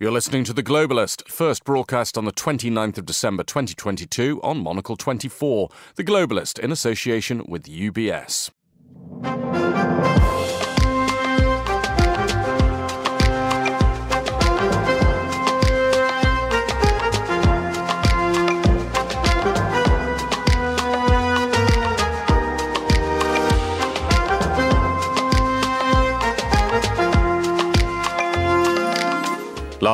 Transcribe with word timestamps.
You're 0.00 0.12
listening 0.12 0.44
to 0.44 0.52
The 0.52 0.62
Globalist, 0.62 1.26
first 1.28 1.64
broadcast 1.64 2.16
on 2.16 2.24
the 2.24 2.30
29th 2.30 2.98
of 2.98 3.04
December 3.04 3.42
2022 3.42 4.40
on 4.44 4.62
Monocle 4.62 4.96
24. 4.96 5.70
The 5.96 6.04
Globalist 6.04 6.60
in 6.60 6.70
association 6.70 7.44
with 7.48 7.64
UBS. 7.64 8.50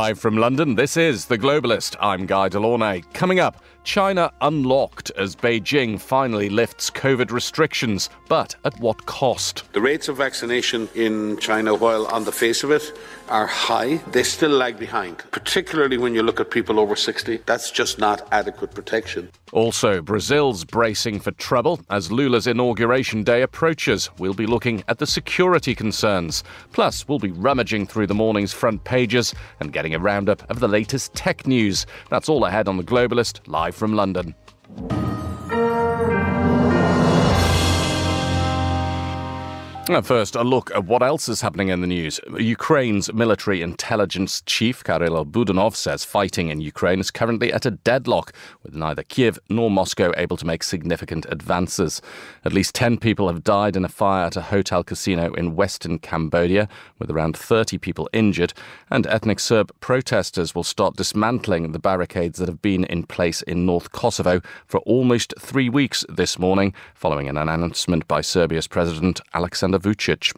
Live 0.05 0.19
from 0.19 0.37
London, 0.37 0.75
this 0.75 0.99
is 0.99 1.25
The 1.25 1.39
Globalist. 1.39 1.97
I'm 1.99 2.27
Guy 2.27 2.51
De 2.51 2.61
Launey. 2.61 3.05
Coming 3.15 3.41
up, 3.41 3.65
China 3.85 4.33
unlocked 4.41 5.13
as 5.17 5.37
Beijing 5.37 6.01
finally 6.01 6.49
lifts 6.49 6.91
COVID 6.91 7.31
restrictions, 7.31 8.09
but 8.29 8.57
at 8.65 8.79
what 8.81 9.05
cost? 9.05 9.71
The 9.75 9.81
rates 9.81 10.09
of 10.09 10.17
vaccination 10.17 10.89
in 10.95 11.37
China, 11.39 11.75
while 11.75 12.07
on 12.07 12.25
the 12.25 12.33
face 12.33 12.65
of 12.65 12.71
it 12.71 12.93
are 13.29 13.47
high, 13.47 13.97
they 14.11 14.23
still 14.23 14.51
lag 14.51 14.79
behind, 14.79 15.19
particularly 15.31 15.99
when 15.99 16.15
you 16.15 16.23
look 16.23 16.41
at 16.41 16.51
people 16.51 16.81
over 16.81 16.97
60. 16.97 17.41
That's 17.47 17.71
just 17.71 17.99
not 17.99 18.27
adequate 18.33 18.75
protection. 18.75 19.31
Also, 19.53 20.01
Brazil's 20.01 20.65
bracing 20.65 21.21
for 21.21 21.31
trouble 21.31 21.81
as 21.89 22.11
Lula's 22.11 22.47
inauguration 22.47 23.23
day 23.23 23.43
approaches. 23.43 24.11
We'll 24.19 24.35
be 24.35 24.47
looking 24.47 24.83
at 24.89 24.99
the 24.99 25.07
security 25.07 25.75
concerns. 25.75 26.43
Plus, 26.73 27.07
we'll 27.07 27.21
be 27.21 27.31
rummaging 27.31 27.87
through 27.87 28.09
the 28.09 28.15
morning's 28.15 28.53
front 28.53 28.83
pages 28.83 29.33
and 29.61 29.73
getting 29.73 29.95
a 29.95 29.99
roundup 30.01 30.51
of 30.51 30.59
the 30.59 30.67
latest 30.67 31.15
tech 31.15 31.47
news. 31.47 31.87
That's 32.11 32.29
all 32.29 32.45
ahead 32.47 32.67
on 32.67 32.79
The 32.79 32.83
Globalist, 32.83 33.47
live 33.47 33.74
from 33.75 33.95
London. 33.95 34.35
Uh, 39.87 40.01
first, 40.01 40.35
a 40.35 40.43
look 40.43 40.71
at 40.71 40.87
what 40.87 41.03
else 41.03 41.29
is 41.29 41.43
happening 41.43 41.69
in 41.69 41.83
the 41.83 41.87
news. 41.87 42.19
Ukraine's 42.39 43.13
military 43.13 43.61
intelligence 43.61 44.41
chief, 44.47 44.83
Kyrylo 44.83 45.31
Budanov, 45.31 45.77
says 45.77 46.07
fighting 46.07 46.49
in 46.49 46.63
Ukraine 46.63 47.01
is 47.01 47.11
currently 47.11 47.53
at 47.53 47.67
a 47.67 47.73
deadlock, 47.73 48.33
with 48.63 48.75
neither 48.75 49.03
Kiev 49.03 49.39
nor 49.51 49.71
Moscow 49.71 50.11
able 50.17 50.39
to 50.39 50.47
make 50.47 50.63
significant 50.63 51.27
advances. 51.29 52.01
At 52.47 52.55
least 52.55 52.75
10 52.75 52.97
people 52.97 53.29
have 53.29 53.45
died 53.45 53.77
in 53.77 53.85
a 53.85 53.91
fire 53.91 54.25
at 54.25 54.39
a 54.39 54.41
hotel 54.41 54.83
casino 54.83 55.35
in 55.35 55.55
western 55.55 55.99
Cambodia, 55.99 56.67
with 56.99 57.11
around 57.11 57.37
30 57.37 57.77
people 57.77 58.09
injured, 58.15 58.55
and 58.91 59.07
ethnic 59.07 59.39
Serb 59.39 59.71
protesters 59.81 60.55
will 60.55 60.65
start 60.65 60.97
dismantling 60.97 61.73
the 61.73 61.79
barricades 61.79 62.39
that 62.39 62.49
have 62.49 62.63
been 62.63 62.85
in 62.85 63.03
place 63.03 63.43
in 63.43 63.67
North 63.67 63.93
Kosovo 63.93 64.41
for 64.67 64.81
almost 64.81 65.35
three 65.39 65.69
weeks 65.69 66.07
this 66.09 66.39
morning, 66.39 66.73
following 66.95 67.29
an 67.29 67.37
announcement 67.37 68.09
by 68.09 68.23
Serbia's 68.23 68.67
President 68.67 69.21
Alexander 69.35 69.74
Vucic. 69.79 70.33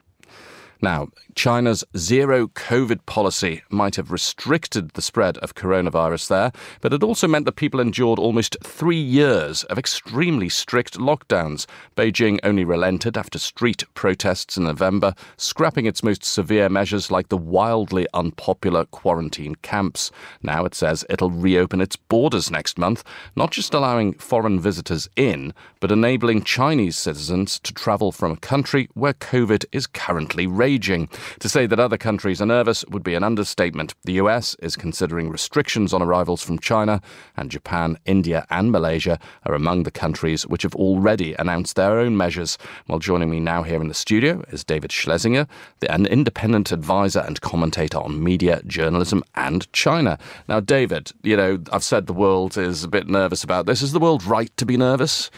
Now, 0.82 1.08
China's 1.36 1.84
zero 1.94 2.48
COVID 2.48 3.04
policy 3.04 3.62
might 3.68 3.96
have 3.96 4.10
restricted 4.10 4.88
the 4.90 5.02
spread 5.02 5.36
of 5.38 5.54
coronavirus 5.54 6.28
there, 6.28 6.50
but 6.80 6.94
it 6.94 7.02
also 7.02 7.28
meant 7.28 7.44
that 7.44 7.56
people 7.56 7.78
endured 7.78 8.18
almost 8.18 8.56
three 8.64 8.98
years 8.98 9.62
of 9.64 9.78
extremely 9.78 10.48
strict 10.48 10.96
lockdowns. 10.96 11.66
Beijing 11.94 12.40
only 12.42 12.64
relented 12.64 13.18
after 13.18 13.38
street 13.38 13.84
protests 13.92 14.56
in 14.56 14.64
November, 14.64 15.12
scrapping 15.36 15.84
its 15.84 16.02
most 16.02 16.24
severe 16.24 16.70
measures 16.70 17.10
like 17.10 17.28
the 17.28 17.36
wildly 17.36 18.06
unpopular 18.14 18.86
quarantine 18.86 19.56
camps. 19.56 20.10
Now 20.42 20.64
it 20.64 20.74
says 20.74 21.04
it'll 21.10 21.30
reopen 21.30 21.82
its 21.82 21.96
borders 21.96 22.50
next 22.50 22.78
month, 22.78 23.04
not 23.36 23.50
just 23.50 23.74
allowing 23.74 24.14
foreign 24.14 24.58
visitors 24.58 25.06
in, 25.16 25.52
but 25.80 25.92
enabling 25.92 26.44
Chinese 26.44 26.96
citizens 26.96 27.60
to 27.60 27.74
travel 27.74 28.10
from 28.10 28.32
a 28.32 28.36
country 28.38 28.88
where 28.94 29.12
COVID 29.12 29.66
is 29.70 29.86
currently 29.86 30.46
raging. 30.46 31.10
To 31.40 31.48
say 31.48 31.66
that 31.66 31.80
other 31.80 31.98
countries 31.98 32.40
are 32.40 32.46
nervous 32.46 32.84
would 32.90 33.02
be 33.02 33.14
an 33.14 33.22
understatement. 33.22 33.94
The 34.04 34.14
US 34.14 34.54
is 34.60 34.76
considering 34.76 35.30
restrictions 35.30 35.92
on 35.92 36.02
arrivals 36.02 36.42
from 36.42 36.58
China, 36.58 37.00
and 37.36 37.50
Japan, 37.50 37.98
India, 38.06 38.46
and 38.50 38.72
Malaysia 38.72 39.18
are 39.44 39.54
among 39.54 39.82
the 39.82 39.90
countries 39.90 40.46
which 40.46 40.62
have 40.62 40.74
already 40.74 41.34
announced 41.34 41.76
their 41.76 41.98
own 41.98 42.16
measures. 42.16 42.58
Well, 42.88 42.98
joining 42.98 43.30
me 43.30 43.40
now 43.40 43.62
here 43.62 43.80
in 43.80 43.88
the 43.88 43.94
studio 43.94 44.44
is 44.50 44.64
David 44.64 44.92
Schlesinger, 44.92 45.46
an 45.88 46.06
independent 46.06 46.72
advisor 46.72 47.20
and 47.20 47.40
commentator 47.40 47.98
on 47.98 48.22
media, 48.22 48.62
journalism, 48.66 49.22
and 49.34 49.70
China. 49.72 50.18
Now, 50.48 50.60
David, 50.60 51.12
you 51.22 51.36
know, 51.36 51.58
I've 51.72 51.84
said 51.84 52.06
the 52.06 52.12
world 52.12 52.56
is 52.56 52.84
a 52.84 52.88
bit 52.88 53.08
nervous 53.08 53.44
about 53.44 53.66
this. 53.66 53.82
Is 53.82 53.92
the 53.92 53.98
world 53.98 54.24
right 54.24 54.54
to 54.56 54.66
be 54.66 54.76
nervous? 54.76 55.30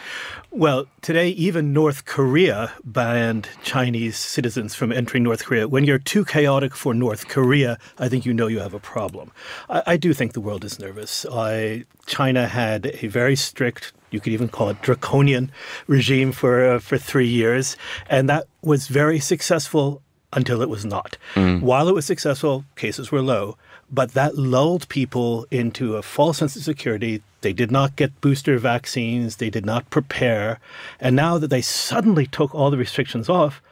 Well, 0.59 0.87
today, 1.03 1.29
even 1.29 1.73
North 1.73 2.05
Korea 2.05 2.73
banned 2.85 3.49
Chinese 3.63 4.17
citizens 4.17 4.75
from 4.75 4.91
entering 4.91 5.23
North 5.23 5.45
Korea. 5.45 5.69
When 5.69 5.85
you're 5.85 6.01
too 6.01 6.25
chaotic 6.25 6.75
for 6.75 6.93
North 6.93 7.29
Korea, 7.29 7.79
I 7.97 8.09
think 8.09 8.27
you 8.27 8.35
know 8.35 8.49
you 8.49 8.59
have 8.59 8.75
a 8.75 8.81
problem. 8.81 9.31
I, 9.71 9.85
I 9.87 9.97
do 9.97 10.13
think 10.13 10.33
the 10.33 10.41
world 10.41 10.65
is 10.65 10.81
nervous. 10.81 11.25
I, 11.31 11.85
China 12.07 12.49
had 12.49 12.87
a 13.01 13.07
very 13.07 13.37
strict 13.37 13.93
you 14.11 14.19
could 14.19 14.33
even 14.33 14.49
call 14.49 14.69
it 14.71 14.83
draconian 14.83 15.53
regime 15.87 16.33
for 16.33 16.69
uh, 16.69 16.79
for 16.81 16.99
three 16.99 17.29
years, 17.29 17.77
and 18.11 18.29
that 18.29 18.49
was 18.61 18.89
very 18.89 19.21
successful 19.21 20.03
until 20.33 20.61
it 20.61 20.69
was 20.69 20.85
not. 20.85 21.17
Mm. 21.35 21.63
While 21.63 21.87
it 21.87 21.95
was 21.95 22.05
successful, 22.05 22.65
cases 22.75 23.13
were 23.13 23.23
low. 23.23 23.57
But 23.91 24.13
that 24.13 24.37
lulled 24.37 24.89
people 24.89 25.47
into 25.51 25.97
a 25.97 26.03
false 26.03 26.39
sense 26.39 26.57
of 26.57 26.63
security. 26.63 27.23
They 27.41 27.53
did 27.53 27.71
not 27.71 27.97
get 27.97 28.21
booster 28.21 28.59
vaccines. 28.59 29.37
They 29.37 29.51
did 29.51 29.65
not 29.65 29.89
prepare. 29.91 30.61
And 31.01 31.17
now 31.17 31.39
that 31.39 31.49
they 31.49 31.63
suddenly 31.63 32.27
took 32.27 32.55
all 32.55 32.71
the 32.71 32.77
restrictions 32.77 33.29
off, 33.29 33.63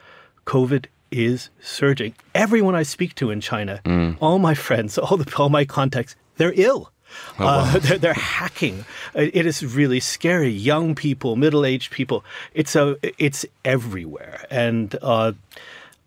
COVID 0.47 0.87
is 1.11 1.51
surging. 1.61 2.15
Everyone 2.35 2.75
I 2.75 2.83
speak 2.83 3.15
to 3.17 3.31
in 3.31 3.41
China, 3.41 3.81
mm. 3.85 4.17
all 4.21 4.39
my 4.39 4.55
friends, 4.55 4.99
all 4.99 5.17
the 5.17 5.37
all 5.37 5.49
my 5.49 5.65
contacts, 5.65 6.17
they're 6.37 6.55
ill. 6.57 6.93
Oh, 7.39 7.45
wow. 7.45 7.59
uh, 7.59 7.79
they're, 7.81 7.99
they're, 7.99 8.15
hacking. 8.15 8.85
It 9.15 9.47
is 9.47 9.65
really 9.65 10.01
scary. 10.01 10.51
Young 10.51 10.95
people, 10.95 11.37
middle-aged 11.37 11.91
people. 11.91 12.25
It's 12.53 12.75
a, 12.75 12.97
it's 13.23 13.47
everywhere. 13.65 14.45
And 14.51 14.95
uh, 15.01 15.33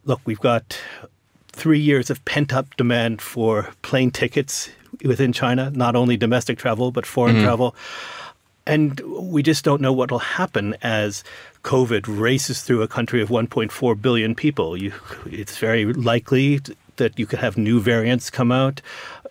look, 0.05 0.21
we've 0.25 0.39
got 0.39 0.79
three 1.59 1.79
years 1.79 2.09
of 2.09 2.23
pent 2.23 2.53
up 2.53 2.75
demand 2.77 3.21
for 3.21 3.69
plane 3.81 4.11
tickets 4.11 4.69
within 5.03 5.33
China, 5.33 5.69
not 5.71 5.95
only 5.95 6.17
domestic 6.17 6.57
travel, 6.57 6.91
but 6.91 7.05
foreign 7.05 7.35
mm-hmm. 7.35 7.43
travel. 7.43 7.75
And 8.65 8.99
we 8.99 9.43
just 9.43 9.65
don't 9.65 9.81
know 9.81 9.91
what 9.91 10.11
will 10.11 10.19
happen 10.19 10.75
as 10.81 11.23
COVID 11.63 12.05
races 12.07 12.61
through 12.61 12.81
a 12.81 12.87
country 12.87 13.21
of 13.21 13.29
1.4 13.29 14.01
billion 14.01 14.35
people. 14.35 14.77
You, 14.77 14.93
it's 15.25 15.57
very 15.57 15.91
likely 15.91 16.61
that 16.99 17.17
you 17.17 17.25
could 17.25 17.39
have 17.39 17.57
new 17.57 17.79
variants 17.81 18.29
come 18.29 18.51
out 18.51 18.81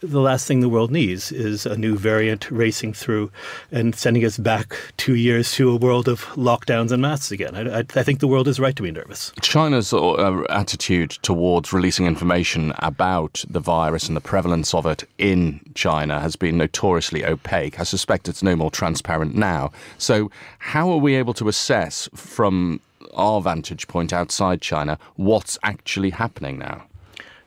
the 0.02 0.20
last 0.20 0.46
thing 0.46 0.60
the 0.60 0.68
world 0.68 0.90
needs 0.90 1.32
is 1.32 1.66
a 1.66 1.76
new 1.76 1.96
variant 1.96 2.50
racing 2.50 2.92
through 2.92 3.30
and 3.72 3.94
sending 3.94 4.24
us 4.24 4.38
back 4.38 4.76
two 4.96 5.14
years 5.14 5.52
to 5.52 5.70
a 5.70 5.76
world 5.76 6.08
of 6.08 6.24
lockdowns 6.36 6.92
and 6.92 7.02
masks 7.02 7.32
again. 7.32 7.54
I, 7.54 7.78
I, 7.78 7.78
I 7.80 8.02
think 8.02 8.20
the 8.20 8.28
world 8.28 8.48
is 8.48 8.60
right 8.60 8.76
to 8.76 8.82
be 8.82 8.90
nervous. 8.90 9.32
China's 9.40 9.92
uh, 9.92 10.44
attitude 10.50 11.10
towards 11.22 11.72
releasing 11.72 12.06
information 12.06 12.72
about 12.78 13.44
the 13.48 13.60
virus 13.60 14.08
and 14.08 14.16
the 14.16 14.20
prevalence 14.20 14.74
of 14.74 14.86
it 14.86 15.04
in 15.18 15.60
China 15.74 16.20
has 16.20 16.36
been 16.36 16.58
notoriously 16.58 17.24
opaque. 17.24 17.80
I 17.80 17.84
suspect 17.84 18.28
it's 18.28 18.42
no 18.42 18.54
more 18.54 18.70
transparent 18.70 19.34
now. 19.34 19.72
So, 19.98 20.30
how 20.58 20.90
are 20.90 20.98
we 20.98 21.14
able 21.14 21.34
to 21.34 21.48
assess 21.48 22.08
from 22.14 22.80
our 23.14 23.40
vantage 23.40 23.88
point 23.88 24.12
outside 24.12 24.60
China 24.60 24.98
what's 25.16 25.58
actually 25.62 26.10
happening 26.10 26.58
now? 26.58 26.87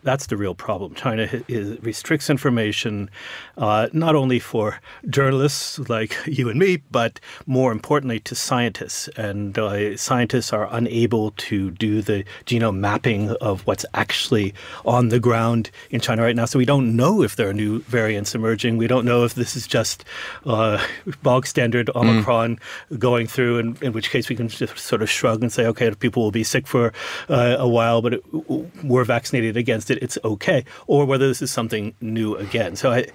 That's 0.03 0.27
the 0.27 0.37
real 0.37 0.55
problem. 0.55 0.95
China 0.95 1.29
is, 1.47 1.79
restricts 1.81 2.29
information 2.29 3.09
uh, 3.57 3.87
not 3.93 4.15
only 4.15 4.39
for 4.39 4.79
journalists 5.09 5.77
like 5.89 6.17
you 6.25 6.49
and 6.49 6.59
me, 6.59 6.77
but 6.89 7.19
more 7.45 7.71
importantly 7.71 8.19
to 8.21 8.35
scientists. 8.35 9.07
And 9.09 9.57
uh, 9.57 9.97
scientists 9.97 10.51
are 10.53 10.67
unable 10.71 11.31
to 11.31 11.71
do 11.71 12.01
the 12.01 12.23
genome 12.45 12.77
mapping 12.77 13.31
of 13.33 13.65
what's 13.67 13.85
actually 13.93 14.53
on 14.85 15.09
the 15.09 15.19
ground 15.19 15.69
in 15.91 16.01
China 16.01 16.23
right 16.23 16.35
now. 16.35 16.45
So 16.45 16.57
we 16.57 16.65
don't 16.65 16.95
know 16.95 17.21
if 17.21 17.35
there 17.35 17.49
are 17.49 17.53
new 17.53 17.81
variants 17.83 18.33
emerging. 18.33 18.77
We 18.77 18.87
don't 18.87 19.05
know 19.05 19.23
if 19.23 19.35
this 19.35 19.55
is 19.55 19.67
just 19.67 20.03
uh, 20.45 20.83
bog 21.21 21.45
standard 21.45 21.87
mm. 21.87 22.01
Omicron 22.01 22.57
mm. 22.91 22.99
going 22.99 23.27
through, 23.27 23.59
in, 23.59 23.77
in, 23.81 23.93
which 23.93 24.09
case 24.09 24.29
we 24.29 24.35
can 24.35 24.47
just 24.47 24.77
sort 24.79 25.01
of 25.01 25.09
shrug 25.09 25.41
and 25.41 25.51
say, 25.51 25.65
okay, 25.67 25.91
people 25.91 26.23
will 26.23 26.31
be 26.31 26.43
sick 26.43 26.65
for 26.65 26.91
uh, 27.29 27.57
a 27.59 27.67
while, 27.67 28.01
but 28.01 28.13
it, 28.15 28.23
we're 28.83 29.03
vaccinated 29.03 29.57
against 29.57 29.90
it, 29.91 29.99
it's 30.01 30.17
okay, 30.23 30.65
or 30.87 31.05
whether 31.05 31.27
this 31.27 31.41
is 31.41 31.51
something 31.51 31.93
new 32.01 32.35
again. 32.35 32.75
So, 32.75 32.91
I, 32.91 33.05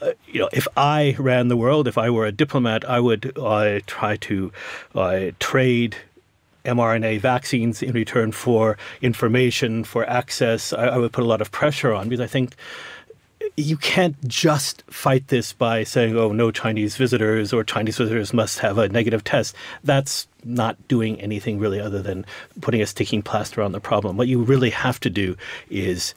uh, 0.00 0.12
you 0.26 0.40
know, 0.40 0.48
if 0.52 0.68
I 0.76 1.16
ran 1.18 1.48
the 1.48 1.56
world, 1.56 1.88
if 1.88 1.98
I 1.98 2.10
were 2.10 2.26
a 2.26 2.32
diplomat, 2.32 2.88
I 2.88 3.00
would 3.00 3.36
uh, 3.38 3.80
try 3.86 4.16
to 4.16 4.52
uh, 4.94 5.30
trade 5.40 5.96
mRNA 6.64 7.20
vaccines 7.20 7.82
in 7.82 7.92
return 7.92 8.32
for 8.32 8.76
information, 9.00 9.84
for 9.84 10.08
access. 10.08 10.72
I, 10.72 10.88
I 10.88 10.96
would 10.98 11.12
put 11.12 11.24
a 11.24 11.26
lot 11.26 11.40
of 11.40 11.50
pressure 11.50 11.92
on 11.92 12.08
because 12.08 12.20
I 12.20 12.26
think 12.26 12.54
you 13.56 13.76
can't 13.76 14.16
just 14.28 14.82
fight 14.88 15.28
this 15.28 15.52
by 15.52 15.84
saying, 15.84 16.16
oh, 16.16 16.32
no 16.32 16.50
Chinese 16.50 16.96
visitors 16.96 17.52
or 17.52 17.64
Chinese 17.64 17.98
visitors 17.98 18.32
must 18.32 18.58
have 18.60 18.78
a 18.78 18.88
negative 18.88 19.24
test. 19.24 19.54
That's 19.84 20.28
not 20.44 20.76
doing 20.88 21.20
anything 21.20 21.58
really 21.58 21.80
other 21.80 22.02
than 22.02 22.24
putting 22.60 22.82
a 22.82 22.86
sticking 22.86 23.22
plaster 23.22 23.62
on 23.62 23.72
the 23.72 23.80
problem. 23.80 24.16
What 24.16 24.28
you 24.28 24.42
really 24.42 24.70
have 24.70 25.00
to 25.00 25.10
do 25.10 25.36
is 25.70 26.14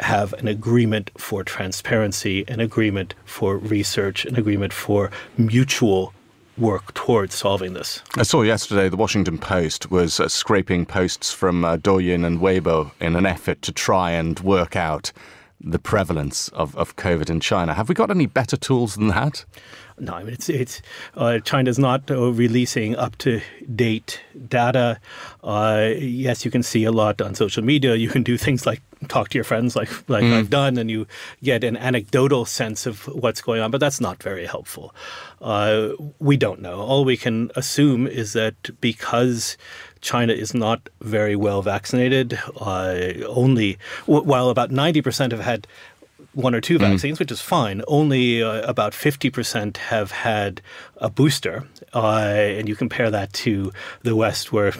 have 0.00 0.32
an 0.34 0.48
agreement 0.48 1.10
for 1.16 1.44
transparency, 1.44 2.44
an 2.48 2.60
agreement 2.60 3.14
for 3.24 3.56
research, 3.56 4.24
an 4.24 4.36
agreement 4.36 4.72
for 4.72 5.10
mutual 5.36 6.12
work 6.58 6.92
towards 6.94 7.34
solving 7.34 7.72
this. 7.72 8.02
I 8.16 8.22
saw 8.22 8.42
yesterday 8.42 8.88
the 8.88 8.96
Washington 8.96 9.38
Post 9.38 9.90
was 9.90 10.20
uh, 10.20 10.28
scraping 10.28 10.84
posts 10.84 11.32
from 11.32 11.64
uh, 11.64 11.76
Douyin 11.78 12.24
and 12.24 12.40
Weibo 12.40 12.90
in 13.00 13.16
an 13.16 13.26
effort 13.26 13.62
to 13.62 13.72
try 13.72 14.10
and 14.10 14.38
work 14.40 14.76
out 14.76 15.12
the 15.60 15.78
prevalence 15.78 16.48
of, 16.48 16.76
of 16.76 16.96
COVID 16.96 17.28
in 17.28 17.40
China. 17.40 17.74
Have 17.74 17.88
we 17.88 17.94
got 17.94 18.10
any 18.10 18.26
better 18.26 18.56
tools 18.56 18.94
than 18.94 19.08
that? 19.08 19.44
No, 20.00 20.14
I 20.14 20.24
mean 20.24 20.32
it's 20.32 20.48
it's 20.48 20.80
uh, 21.14 21.40
China's 21.40 21.78
not 21.78 22.10
uh, 22.10 22.32
releasing 22.32 22.96
up 22.96 23.18
to 23.18 23.42
date 23.74 24.22
data. 24.48 24.98
Uh, 25.44 25.90
yes, 25.98 26.44
you 26.44 26.50
can 26.50 26.62
see 26.62 26.84
a 26.84 26.92
lot 26.92 27.20
on 27.20 27.34
social 27.34 27.62
media. 27.62 27.94
You 27.96 28.08
can 28.08 28.22
do 28.22 28.38
things 28.38 28.64
like 28.64 28.80
talk 29.08 29.28
to 29.30 29.38
your 29.38 29.44
friends, 29.44 29.76
like 29.76 29.90
like 30.08 30.24
mm. 30.24 30.32
I've 30.32 30.48
done, 30.48 30.78
and 30.78 30.90
you 30.90 31.06
get 31.42 31.64
an 31.64 31.76
anecdotal 31.76 32.46
sense 32.46 32.86
of 32.86 33.06
what's 33.08 33.42
going 33.42 33.60
on. 33.60 33.70
But 33.70 33.80
that's 33.80 34.00
not 34.00 34.22
very 34.22 34.46
helpful. 34.46 34.94
Uh, 35.42 35.90
we 36.18 36.38
don't 36.38 36.62
know. 36.62 36.80
All 36.80 37.04
we 37.04 37.18
can 37.18 37.50
assume 37.54 38.06
is 38.06 38.32
that 38.32 38.80
because 38.80 39.58
China 40.00 40.32
is 40.32 40.54
not 40.54 40.88
very 41.00 41.36
well 41.36 41.62
vaccinated. 41.62 42.38
Uh, 42.60 43.12
only 43.26 43.78
while 44.06 44.50
about 44.50 44.70
ninety 44.70 45.02
percent 45.02 45.32
have 45.32 45.42
had 45.42 45.66
one 46.32 46.54
or 46.54 46.60
two 46.60 46.78
mm. 46.78 46.80
vaccines, 46.80 47.18
which 47.18 47.32
is 47.32 47.40
fine. 47.40 47.82
Only 47.88 48.42
uh, 48.42 48.62
about 48.62 48.92
50% 48.92 49.76
have 49.76 50.12
had 50.12 50.62
a 50.98 51.10
booster. 51.10 51.66
Uh, 51.92 52.18
and 52.28 52.68
you 52.68 52.76
compare 52.76 53.10
that 53.10 53.32
to 53.32 53.72
the 54.02 54.14
West, 54.14 54.52
where 54.52 54.72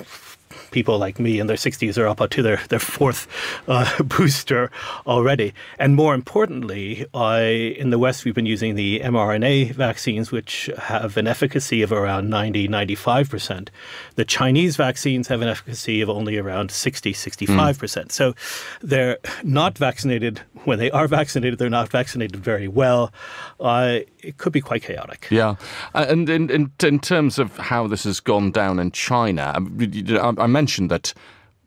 people 0.70 0.98
like 0.98 1.18
me 1.18 1.40
in 1.40 1.46
their 1.46 1.56
60s 1.56 1.98
are 1.98 2.06
up 2.06 2.20
to 2.30 2.42
their, 2.42 2.60
their 2.68 2.78
fourth 2.78 3.26
uh, 3.68 4.02
booster 4.04 4.70
already. 5.06 5.54
And 5.78 5.96
more 5.96 6.14
importantly, 6.14 7.06
uh, 7.14 7.40
in 7.40 7.90
the 7.90 7.98
West, 7.98 8.24
we've 8.24 8.34
been 8.34 8.46
using 8.46 8.74
the 8.74 9.00
mRNA 9.00 9.72
vaccines, 9.72 10.30
which 10.30 10.70
have 10.78 11.16
an 11.16 11.26
efficacy 11.26 11.82
of 11.82 11.92
around 11.92 12.30
90, 12.30 12.68
95%. 12.68 13.68
The 14.16 14.24
Chinese 14.24 14.76
vaccines 14.76 15.28
have 15.28 15.42
an 15.42 15.48
efficacy 15.48 16.00
of 16.00 16.10
only 16.10 16.36
around 16.38 16.70
60, 16.70 17.12
65%. 17.12 17.56
Mm. 17.56 18.12
So 18.12 18.34
they're 18.80 19.18
not 19.42 19.78
vaccinated. 19.78 20.40
When 20.64 20.78
they 20.78 20.90
are 20.90 21.08
vaccinated, 21.08 21.58
they're 21.58 21.70
not 21.70 21.88
vaccinated 21.88 22.36
very 22.36 22.68
well. 22.68 23.12
Uh, 23.58 24.00
it 24.22 24.38
could 24.38 24.52
be 24.52 24.60
quite 24.60 24.82
chaotic. 24.82 25.28
Yeah. 25.30 25.56
Uh, 25.94 26.06
and 26.08 26.28
in, 26.28 26.50
in, 26.50 26.72
in, 26.82 27.00
terms 27.00 27.38
of 27.38 27.56
how 27.56 27.86
this 27.86 28.04
has 28.04 28.20
gone 28.20 28.50
down 28.50 28.78
in 28.78 28.90
China, 28.92 29.54
I, 29.56 30.34
I 30.38 30.46
mentioned 30.46 30.90
that 30.90 31.14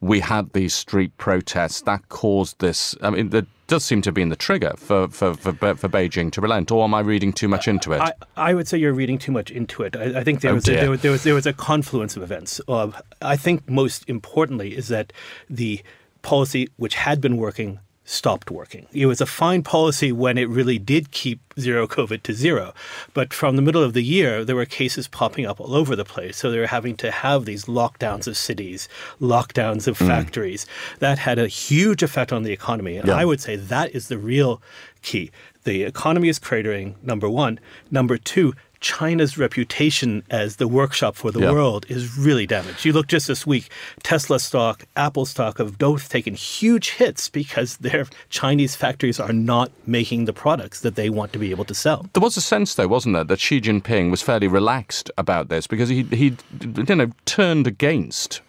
we 0.04 0.20
had 0.20 0.52
these 0.52 0.74
street 0.74 1.16
protests 1.18 1.82
that 1.82 2.10
caused 2.10 2.60
this. 2.60 2.96
I 3.02 3.10
mean, 3.10 3.30
that 3.30 3.46
does 3.68 3.86
seem 3.86 4.02
to 4.02 4.08
have 4.10 4.14
been 4.14 4.30
the 4.30 4.36
trigger 4.36 4.74
for, 4.76 5.08
for, 5.08 5.34
for, 5.34 5.54
for 5.54 5.90
Beijing 5.90 6.32
to 6.34 6.42
relent, 6.42 6.72
or 6.72 6.84
am 6.84 6.94
I 6.94 7.00
reading 7.00 7.32
too 7.32 7.48
much 7.48 7.68
into 7.68 7.94
it? 7.94 8.02
I, 8.02 8.14
I 8.36 8.54
would 8.54 8.68
say 8.68 8.78
you're 8.78 8.94
reading 8.94 9.18
too 9.18 9.32
much 9.32 9.50
into 9.50 9.84
it. 9.84 9.96
I, 9.96 10.20
I 10.20 10.24
think 10.24 10.42
there, 10.42 10.52
oh 10.52 10.56
was 10.56 10.68
a, 10.68 10.72
there, 10.72 10.98
there, 10.98 11.12
was, 11.12 11.24
there 11.24 11.34
was 11.34 11.46
a 11.46 11.54
confluence 11.54 12.18
of 12.18 12.24
events. 12.24 12.60
Uh, 12.68 12.92
I 13.22 13.38
think 13.38 13.70
most 13.70 14.08
importantly 14.10 14.76
is 14.76 14.90
that 14.90 15.14
the 15.50 15.82
policy 16.22 16.70
which 16.76 16.96
had 16.96 17.22
been 17.22 17.38
working 17.38 17.80
stopped 18.06 18.52
working. 18.52 18.86
It 18.92 19.06
was 19.06 19.22
a 19.22 19.26
fine 19.26 19.64
policy 19.64 20.12
when 20.12 20.38
it 20.38 20.50
really 20.50 20.78
did 20.78 21.12
keep 21.12 21.40
zero 21.60 21.88
COVID 21.88 22.24
to 22.24 22.34
zero. 22.34 22.74
But 23.14 23.34
from 23.34 23.56
the 23.56 23.62
middle 23.62 23.84
of 23.84 23.94
the 23.94 24.04
year, 24.04 24.44
there 24.44 24.56
were 24.56 24.66
cases 24.66 25.08
popping 25.08 25.46
up 25.46 25.60
all 25.60 25.74
over 25.74 25.96
the 25.96 26.06
place. 26.06 26.38
So 26.38 26.52
they 26.52 26.60
were 26.60 26.68
having 26.68 26.98
to 26.98 27.12
have 27.12 27.46
these 27.46 27.66
lockdowns 27.66 28.28
of 28.28 28.36
cities, 28.36 28.90
lockdowns 29.22 29.88
of 29.88 29.98
mm. 29.98 30.08
factories. 30.08 30.66
That 31.00 31.20
had 31.20 31.40
a 31.40 31.48
huge 31.48 32.04
effect 32.04 32.34
on 32.34 32.44
the 32.44 32.52
economy. 32.52 32.98
And 32.98 33.08
yeah. 33.08 33.16
I 33.16 33.26
would 33.26 33.40
say 33.40 33.56
that 33.56 33.92
is 33.92 34.08
the 34.08 34.18
real 34.18 34.62
key. 35.02 35.32
The 35.64 35.84
economy 35.84 36.28
is 36.28 36.40
cratering, 36.40 37.02
number 37.04 37.30
one. 37.30 37.60
Number 37.90 38.18
two, 38.18 38.54
China's 38.84 39.38
reputation 39.38 40.24
as 40.30 40.58
the 40.58 40.68
workshop 40.68 41.16
for 41.16 41.32
the 41.32 41.40
yeah. 41.40 41.52
world 41.52 41.86
is 41.88 42.18
really 42.18 42.46
damaged. 42.46 42.84
You 42.84 42.92
look 42.92 43.08
just 43.08 43.28
this 43.28 43.48
week, 43.48 43.72
Tesla 44.04 44.40
stock, 44.40 44.84
Apple 44.98 45.26
stock 45.26 45.58
have 45.58 45.78
both 45.80 46.10
taken 46.10 46.36
huge 46.36 46.92
hits 46.92 47.30
because 47.30 47.78
their 47.78 48.06
Chinese 48.30 48.76
factories 48.76 49.22
are 49.22 49.32
not 49.32 49.72
making 49.88 50.26
the 50.26 50.34
products 50.34 50.82
that 50.82 50.96
they 50.96 51.10
want 51.10 51.32
to 51.32 51.40
be 51.40 51.50
able 51.50 51.66
to 51.66 51.74
sell. 51.74 52.06
There 52.14 52.22
was 52.22 52.36
a 52.36 52.42
sense, 52.42 52.76
though, 52.76 52.90
wasn't 52.90 53.16
there, 53.16 53.24
that 53.24 53.40
Xi 53.40 53.62
Jinping 53.62 54.12
was 54.12 54.22
fairly 54.22 54.50
relaxed 54.50 55.10
about 55.18 55.48
this 55.48 55.66
because 55.66 55.88
he 55.88 56.04
he 56.04 56.36
you 56.60 56.96
know 56.96 57.10
turned 57.26 57.66
against 57.66 58.42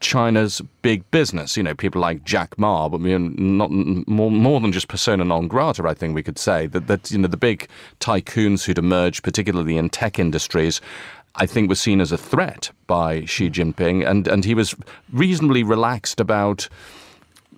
China's 0.00 0.60
big 0.82 1.08
business. 1.10 1.56
You 1.56 1.62
know, 1.62 1.74
people 1.74 2.00
like 2.00 2.24
Jack 2.24 2.58
Ma, 2.58 2.88
but 2.88 3.00
not 3.00 3.70
more, 3.70 4.30
more 4.30 4.60
than 4.60 4.72
just 4.72 4.88
persona 4.88 5.24
non 5.24 5.48
grata. 5.48 5.84
I 5.86 5.94
think 5.94 6.14
we 6.14 6.22
could 6.22 6.38
say 6.38 6.66
that 6.68 6.86
that 6.86 7.10
you 7.10 7.18
know 7.18 7.28
the 7.28 7.36
big 7.36 7.68
tycoons 8.00 8.64
who'd 8.64 8.78
emerged, 8.78 9.22
particularly 9.22 9.76
in 9.76 9.90
tech 9.90 10.18
industries. 10.18 10.80
I 11.36 11.46
think 11.46 11.68
was 11.68 11.80
seen 11.80 12.00
as 12.00 12.12
a 12.12 12.18
threat 12.18 12.70
by 12.86 13.24
Xi 13.24 13.50
Jinping, 13.50 14.08
and, 14.08 14.28
and 14.28 14.44
he 14.44 14.54
was 14.54 14.72
reasonably 15.12 15.64
relaxed 15.64 16.20
about 16.20 16.68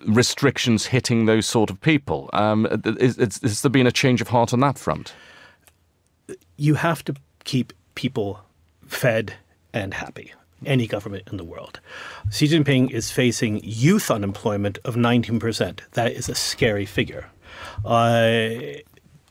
restrictions 0.07 0.87
hitting 0.87 1.27
those 1.27 1.45
sort 1.45 1.69
of 1.69 1.79
people. 1.81 2.29
Um, 2.33 2.65
is, 2.99 3.19
is, 3.19 3.39
has 3.41 3.61
there 3.61 3.69
been 3.69 3.85
a 3.85 3.91
change 3.91 4.19
of 4.19 4.29
heart 4.29 4.51
on 4.51 4.61
that 4.61 4.79
front? 4.79 5.13
You 6.57 6.73
have 6.73 7.03
to 7.05 7.13
keep 7.43 7.71
people 7.93 8.39
fed 8.87 9.35
and 9.73 9.93
happy 9.93 10.33
any 10.65 10.87
government 10.87 11.27
in 11.31 11.37
the 11.37 11.43
world. 11.43 11.79
Xi 12.31 12.47
Jinping 12.47 12.91
is 12.91 13.11
facing 13.11 13.61
youth 13.63 14.09
unemployment 14.09 14.79
of 14.83 14.95
19%. 14.95 15.79
That 15.91 16.11
is 16.11 16.29
a 16.29 16.35
scary 16.35 16.85
figure. 16.85 17.29
Uh, 17.85 18.49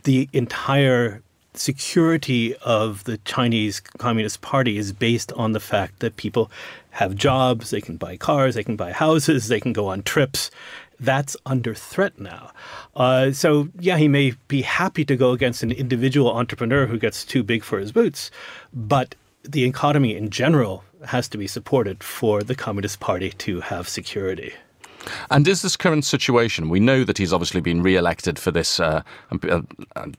the 0.04 0.28
entire 0.32 1.22
security 1.54 2.54
of 2.56 3.04
the 3.04 3.18
Chinese 3.18 3.80
Communist 3.80 4.40
Party 4.40 4.78
is 4.78 4.92
based 4.92 5.32
on 5.32 5.52
the 5.52 5.60
fact 5.60 6.00
that 6.00 6.16
people 6.16 6.50
have 6.90 7.14
jobs, 7.14 7.70
they 7.70 7.80
can 7.80 7.96
buy 7.96 8.16
cars, 8.16 8.54
they 8.54 8.64
can 8.64 8.76
buy 8.76 8.92
houses, 8.92 9.48
they 9.48 9.60
can 9.60 9.72
go 9.72 9.88
on 9.88 10.02
trips. 10.02 10.50
That's 10.98 11.36
under 11.44 11.74
threat 11.74 12.18
now. 12.18 12.52
Uh, 12.94 13.32
so, 13.32 13.68
yeah, 13.78 13.98
he 13.98 14.08
may 14.08 14.32
be 14.48 14.62
happy 14.62 15.04
to 15.04 15.16
go 15.16 15.32
against 15.32 15.62
an 15.62 15.72
individual 15.72 16.32
entrepreneur 16.32 16.86
who 16.86 16.98
gets 16.98 17.24
too 17.24 17.42
big 17.42 17.62
for 17.62 17.78
his 17.78 17.92
boots, 17.92 18.30
but 18.72 19.14
the 19.42 19.64
economy 19.64 20.16
in 20.16 20.30
general 20.30 20.84
has 21.06 21.28
to 21.28 21.38
be 21.38 21.46
supported 21.46 22.02
for 22.02 22.42
the 22.42 22.54
Communist 22.54 23.00
Party 23.00 23.30
to 23.30 23.60
have 23.60 23.88
security. 23.88 24.54
And 25.30 25.46
is 25.46 25.62
this 25.62 25.76
current 25.76 26.04
situation? 26.04 26.68
We 26.68 26.80
know 26.80 27.04
that 27.04 27.18
he's 27.18 27.32
obviously 27.32 27.60
been 27.60 27.82
re-elected 27.82 28.38
for 28.38 28.50
this, 28.50 28.80
uh, 28.80 29.02
uh, 29.30 29.60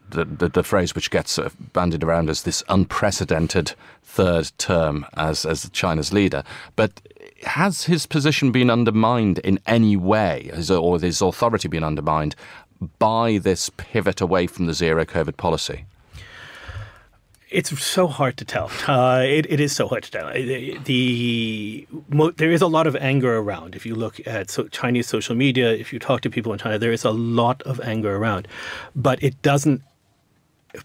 the, 0.10 0.25
the, 0.25 0.50
the, 0.50 0.63
phrase 0.63 0.96
which 0.96 1.12
gets 1.12 1.38
uh, 1.38 1.50
bandied 1.74 2.03
around 2.03 2.29
as 2.29 2.44
this 2.44 2.63
unprecedented 2.70 3.74
third 4.03 4.51
term 4.58 5.06
as 5.15 5.46
as 5.46 5.70
China's 5.72 6.13
leader. 6.13 6.44
But 6.75 7.01
has 7.44 7.84
his 7.84 8.06
position 8.06 8.51
been 8.51 8.70
undermined 8.70 9.39
in 9.39 9.60
any 9.67 9.98
way, 9.98 10.50
his, 10.53 10.72
or 10.72 11.00
his 11.00 11.22
authority 11.22 11.67
been 11.67 11.84
undermined 11.84 12.36
by 13.00 13.39
this 13.39 13.70
pivot 13.75 14.22
away 14.22 14.48
from 14.48 14.67
the 14.67 14.74
zero 14.74 15.06
COVID 15.06 15.38
policy? 15.38 15.86
It's 17.50 17.77
so 17.82 18.08
hard 18.08 18.36
to 18.38 18.46
tell. 18.46 18.70
Uh, 18.88 19.24
it, 19.25 19.46
it 19.50 19.60
is 19.60 19.74
so 19.74 19.88
hard 19.88 20.04
to 20.04 20.12
tell. 20.12 20.34
The, 20.34 20.77
the 20.84 21.88
there 22.36 22.51
is 22.51 22.62
a 22.62 22.68
lot 22.68 22.88
of 22.88 22.96
anger 22.98 23.38
around. 23.38 23.75
If 23.75 23.86
you 23.86 23.96
look 23.96 24.25
at 24.27 24.50
so 24.50 24.68
Chinese 24.68 25.08
social 25.08 25.36
media, 25.36 25.72
if 25.72 25.94
you 25.94 26.00
talk 26.00 26.22
to 26.22 26.30
people 26.30 26.51
in 26.51 26.60
China, 26.60 26.77
there 26.77 26.92
is 26.92 27.06
a 27.06 27.12
lot 27.12 27.62
of 27.63 27.80
anger 27.82 28.16
around, 28.16 28.48
but 28.96 29.22
it 29.24 29.42
doesn't 29.42 29.82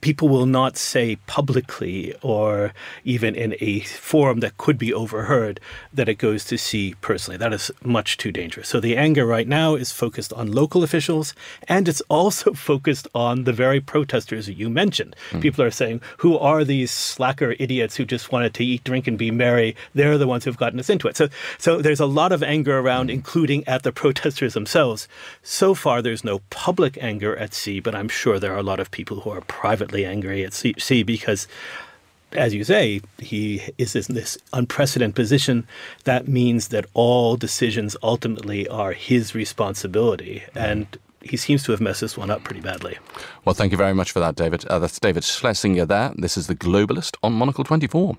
people 0.00 0.28
will 0.28 0.46
not 0.46 0.76
say 0.76 1.16
publicly 1.26 2.14
or 2.22 2.72
even 3.04 3.34
in 3.34 3.54
a 3.60 3.80
forum 3.80 4.40
that 4.40 4.56
could 4.56 4.78
be 4.78 4.92
overheard 4.92 5.60
that 5.92 6.08
it 6.08 6.16
goes 6.16 6.44
to 6.46 6.56
Xi 6.56 6.94
personally. 7.00 7.36
That 7.36 7.52
is 7.52 7.70
much 7.82 8.16
too 8.16 8.32
dangerous. 8.32 8.68
So 8.68 8.80
the 8.80 8.96
anger 8.96 9.26
right 9.26 9.46
now 9.46 9.74
is 9.74 9.92
focused 9.92 10.32
on 10.32 10.50
local 10.50 10.82
officials 10.82 11.34
and 11.68 11.88
it's 11.88 12.02
also 12.08 12.52
focused 12.72 13.08
on 13.14 13.44
the 13.44 13.52
very 13.52 13.80
protesters 13.80 14.48
you 14.48 14.70
mentioned. 14.70 15.16
Mm. 15.30 15.40
People 15.40 15.64
are 15.64 15.70
saying, 15.70 16.00
who 16.18 16.38
are 16.38 16.64
these 16.64 16.90
slacker 16.90 17.54
idiots 17.58 17.96
who 17.96 18.04
just 18.04 18.32
wanted 18.32 18.54
to 18.54 18.64
eat, 18.64 18.84
drink, 18.84 19.06
and 19.06 19.18
be 19.18 19.30
merry? 19.30 19.76
They're 19.94 20.18
the 20.18 20.26
ones 20.26 20.44
who've 20.44 20.56
gotten 20.56 20.80
us 20.80 20.90
into 20.90 21.08
it. 21.08 21.16
So, 21.16 21.28
so 21.58 21.82
there's 21.82 22.00
a 22.00 22.06
lot 22.06 22.32
of 22.32 22.42
anger 22.42 22.78
around, 22.78 23.08
mm. 23.08 23.14
including 23.14 23.66
at 23.66 23.82
the 23.82 23.92
protesters 23.92 24.54
themselves. 24.54 25.08
So 25.42 25.74
far, 25.74 26.02
there's 26.02 26.24
no 26.24 26.40
public 26.50 26.96
anger 27.00 27.36
at 27.36 27.54
Xi, 27.54 27.80
but 27.80 27.94
I'm 27.94 28.08
sure 28.08 28.38
there 28.38 28.54
are 28.54 28.58
a 28.58 28.62
lot 28.62 28.80
of 28.80 28.90
people 28.90 29.20
who 29.20 29.30
are 29.30 29.40
private 29.42 29.81
privately 29.82 30.06
angry 30.06 30.44
at 30.44 30.52
Xi 30.54 31.02
because 31.02 31.48
as 32.32 32.54
you 32.54 32.64
say, 32.64 33.02
he 33.18 33.60
is 33.76 33.94
in 33.94 34.14
this 34.14 34.38
unprecedented 34.54 35.14
position. 35.14 35.66
That 36.04 36.28
means 36.28 36.68
that 36.68 36.86
all 36.94 37.36
decisions 37.36 37.94
ultimately 38.02 38.66
are 38.68 38.92
his 38.92 39.34
responsibility. 39.34 40.42
And 40.54 40.86
he 41.20 41.36
seems 41.36 41.62
to 41.64 41.72
have 41.72 41.80
messed 41.82 42.00
this 42.00 42.16
one 42.16 42.30
up 42.30 42.42
pretty 42.42 42.62
badly. 42.62 42.96
Well, 43.44 43.54
thank 43.54 43.70
you 43.70 43.76
very 43.76 43.92
much 43.92 44.12
for 44.12 44.20
that, 44.20 44.34
David. 44.34 44.64
Uh, 44.64 44.78
that's 44.78 44.98
David 44.98 45.24
Schlesinger 45.24 45.84
there. 45.84 46.12
This 46.16 46.38
is 46.38 46.46
The 46.46 46.54
Globalist 46.54 47.16
on 47.22 47.34
Monocle 47.34 47.64
24. 47.64 48.16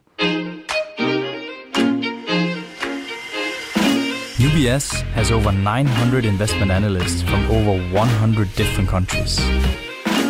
UBS 4.38 5.02
has 5.14 5.32
over 5.32 5.52
900 5.52 6.26
investment 6.26 6.70
analysts 6.70 7.24
from 7.24 7.50
over 7.50 7.82
100 7.92 8.56
different 8.56 8.90
countries. 8.90 9.40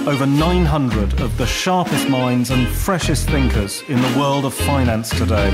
Over 0.05 0.25
900 0.25 1.21
of 1.21 1.37
the 1.37 1.45
sharpest 1.45 2.09
minds 2.09 2.49
and 2.51 2.67
freshest 2.67 3.29
thinkers 3.29 3.83
in 3.87 4.01
the 4.01 4.19
world 4.19 4.43
of 4.43 4.53
finance 4.53 5.09
today. 5.09 5.49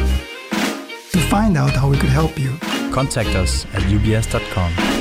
To 1.11 1.19
find 1.29 1.55
out 1.55 1.71
how 1.71 1.87
we 1.87 1.97
could 1.97 2.09
help 2.09 2.39
you, 2.39 2.57
contact 2.91 3.35
us 3.35 3.65
at 3.75 3.83
ubs.com. 3.83 4.98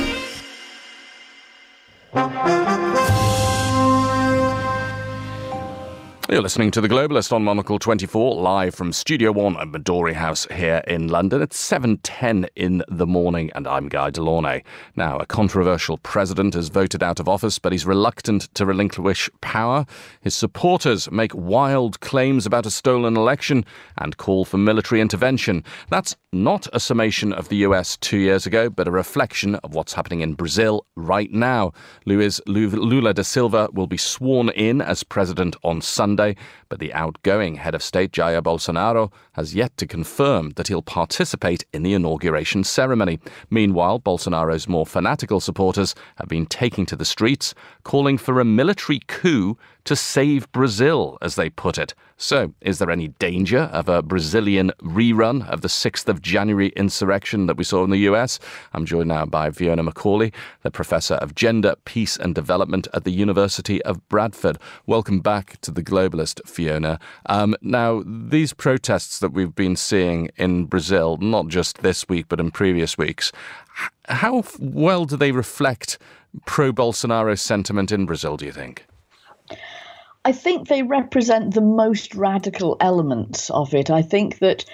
You're 6.30 6.42
listening 6.42 6.70
to 6.72 6.82
The 6.82 6.88
Globalist 6.90 7.32
on 7.32 7.42
Monocle 7.42 7.78
24, 7.78 8.34
live 8.42 8.74
from 8.74 8.92
Studio 8.92 9.32
One 9.32 9.56
at 9.56 9.68
Midori 9.68 10.12
House 10.12 10.46
here 10.50 10.82
in 10.86 11.08
London. 11.08 11.40
It's 11.40 11.56
7.10 11.58 12.46
in 12.54 12.82
the 12.86 13.06
morning, 13.06 13.50
and 13.54 13.66
I'm 13.66 13.88
Guy 13.88 14.10
De 14.10 14.20
Launey. 14.20 14.62
Now, 14.94 15.16
a 15.16 15.24
controversial 15.24 15.96
president 15.96 16.54
is 16.54 16.68
voted 16.68 17.02
out 17.02 17.18
of 17.18 17.30
office, 17.30 17.58
but 17.58 17.72
he's 17.72 17.86
reluctant 17.86 18.54
to 18.56 18.66
relinquish 18.66 19.30
power. 19.40 19.86
His 20.20 20.34
supporters 20.34 21.10
make 21.10 21.34
wild 21.34 22.00
claims 22.00 22.44
about 22.44 22.66
a 22.66 22.70
stolen 22.70 23.16
election 23.16 23.64
and 23.96 24.18
call 24.18 24.44
for 24.44 24.58
military 24.58 25.00
intervention. 25.00 25.64
That's 25.88 26.14
not 26.30 26.66
a 26.74 26.80
summation 26.80 27.32
of 27.32 27.48
the 27.48 27.56
US 27.68 27.96
two 27.96 28.18
years 28.18 28.44
ago, 28.44 28.68
but 28.68 28.86
a 28.86 28.90
reflection 28.90 29.54
of 29.54 29.72
what's 29.72 29.94
happening 29.94 30.20
in 30.20 30.34
Brazil 30.34 30.84
right 30.94 31.32
now. 31.32 31.72
Luiz 32.04 32.38
Lula 32.46 33.14
da 33.14 33.22
Silva 33.22 33.70
will 33.72 33.86
be 33.86 33.96
sworn 33.96 34.50
in 34.50 34.82
as 34.82 35.02
president 35.02 35.56
on 35.64 35.80
Sunday, 35.80 36.17
but 36.68 36.78
the 36.78 36.92
outgoing 36.92 37.54
head 37.54 37.74
of 37.74 37.82
state, 37.82 38.12
Jair 38.12 38.42
Bolsonaro, 38.42 39.12
has 39.32 39.54
yet 39.54 39.76
to 39.76 39.86
confirm 39.86 40.50
that 40.56 40.68
he'll 40.68 40.82
participate 40.82 41.64
in 41.72 41.82
the 41.82 41.94
inauguration 41.94 42.64
ceremony. 42.64 43.18
Meanwhile, 43.50 44.00
Bolsonaro's 44.00 44.68
more 44.68 44.86
fanatical 44.86 45.40
supporters 45.40 45.94
have 46.16 46.28
been 46.28 46.46
taking 46.46 46.84
to 46.86 46.96
the 46.96 47.04
streets, 47.04 47.54
calling 47.84 48.18
for 48.18 48.40
a 48.40 48.44
military 48.44 49.00
coup 49.06 49.56
to 49.88 49.96
save 49.96 50.52
Brazil, 50.52 51.16
as 51.22 51.36
they 51.36 51.48
put 51.48 51.78
it. 51.78 51.94
So, 52.18 52.52
is 52.60 52.78
there 52.78 52.90
any 52.90 53.08
danger 53.08 53.70
of 53.72 53.88
a 53.88 54.02
Brazilian 54.02 54.70
rerun 54.82 55.48
of 55.48 55.62
the 55.62 55.68
6th 55.68 56.08
of 56.08 56.20
January 56.20 56.68
insurrection 56.76 57.46
that 57.46 57.56
we 57.56 57.64
saw 57.64 57.84
in 57.84 57.88
the 57.88 58.04
US? 58.10 58.38
I'm 58.74 58.84
joined 58.84 59.08
now 59.08 59.24
by 59.24 59.50
Fiona 59.50 59.82
Macaulay, 59.82 60.30
the 60.62 60.70
Professor 60.70 61.14
of 61.14 61.34
Gender, 61.34 61.74
Peace 61.86 62.18
and 62.18 62.34
Development 62.34 62.86
at 62.92 63.04
the 63.04 63.10
University 63.10 63.80
of 63.84 64.06
Bradford. 64.10 64.58
Welcome 64.84 65.20
back 65.20 65.58
to 65.62 65.70
The 65.70 65.82
Globalist, 65.82 66.46
Fiona. 66.46 67.00
Um, 67.24 67.56
now, 67.62 68.02
these 68.04 68.52
protests 68.52 69.20
that 69.20 69.32
we've 69.32 69.54
been 69.54 69.74
seeing 69.74 70.28
in 70.36 70.66
Brazil, 70.66 71.16
not 71.16 71.48
just 71.48 71.78
this 71.78 72.06
week, 72.10 72.26
but 72.28 72.40
in 72.40 72.50
previous 72.50 72.98
weeks, 72.98 73.32
how 74.04 74.44
well 74.58 75.06
do 75.06 75.16
they 75.16 75.32
reflect 75.32 75.96
pro 76.44 76.74
Bolsonaro 76.74 77.38
sentiment 77.38 77.90
in 77.90 78.04
Brazil, 78.04 78.36
do 78.36 78.44
you 78.44 78.52
think? 78.52 78.84
I 80.28 80.32
think 80.32 80.68
they 80.68 80.82
represent 80.82 81.54
the 81.54 81.62
most 81.62 82.14
radical 82.14 82.76
elements 82.80 83.48
of 83.48 83.72
it. 83.72 83.88
I 83.88 84.02
think 84.02 84.40
that 84.40 84.66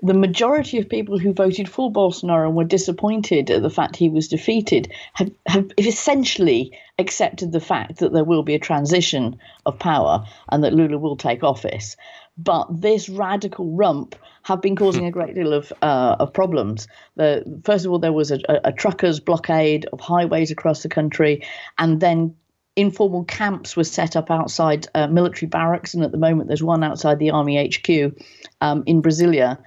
the 0.00 0.14
majority 0.14 0.78
of 0.78 0.88
people 0.88 1.18
who 1.18 1.32
voted 1.32 1.68
for 1.68 1.92
Bolsonaro 1.92 2.46
and 2.46 2.54
were 2.54 2.62
disappointed 2.62 3.50
at 3.50 3.60
the 3.60 3.70
fact 3.70 3.96
he 3.96 4.08
was 4.08 4.28
defeated 4.28 4.92
have, 5.14 5.32
have 5.46 5.72
essentially 5.78 6.78
accepted 6.96 7.50
the 7.50 7.58
fact 7.58 7.98
that 7.98 8.12
there 8.12 8.22
will 8.22 8.44
be 8.44 8.54
a 8.54 8.60
transition 8.60 9.36
of 9.66 9.80
power 9.80 10.24
and 10.48 10.62
that 10.62 10.74
Lula 10.74 10.96
will 10.96 11.16
take 11.16 11.42
office. 11.42 11.96
But 12.38 12.80
this 12.80 13.08
radical 13.08 13.66
rump 13.72 14.14
have 14.44 14.62
been 14.62 14.76
causing 14.76 15.06
a 15.06 15.10
great 15.10 15.34
deal 15.34 15.52
of 15.52 15.72
uh, 15.82 16.16
of 16.20 16.32
problems. 16.32 16.86
The, 17.16 17.60
first 17.64 17.84
of 17.84 17.90
all, 17.90 17.98
there 17.98 18.12
was 18.12 18.30
a, 18.30 18.38
a, 18.48 18.60
a 18.66 18.72
truckers' 18.72 19.18
blockade 19.18 19.86
of 19.92 19.98
highways 19.98 20.52
across 20.52 20.84
the 20.84 20.88
country, 20.88 21.44
and 21.78 21.98
then 21.98 22.36
informal 22.76 23.24
camps 23.24 23.76
were 23.76 23.84
set 23.84 24.16
up 24.16 24.30
outside 24.30 24.86
uh, 24.94 25.06
military 25.06 25.48
barracks, 25.48 25.94
and 25.94 26.04
at 26.04 26.12
the 26.12 26.18
moment 26.18 26.48
there's 26.48 26.62
one 26.62 26.84
outside 26.84 27.18
the 27.18 27.30
army 27.30 27.68
HQ 27.68 28.14
um, 28.60 28.82
in 28.86 29.02
Brasilia. 29.02 29.58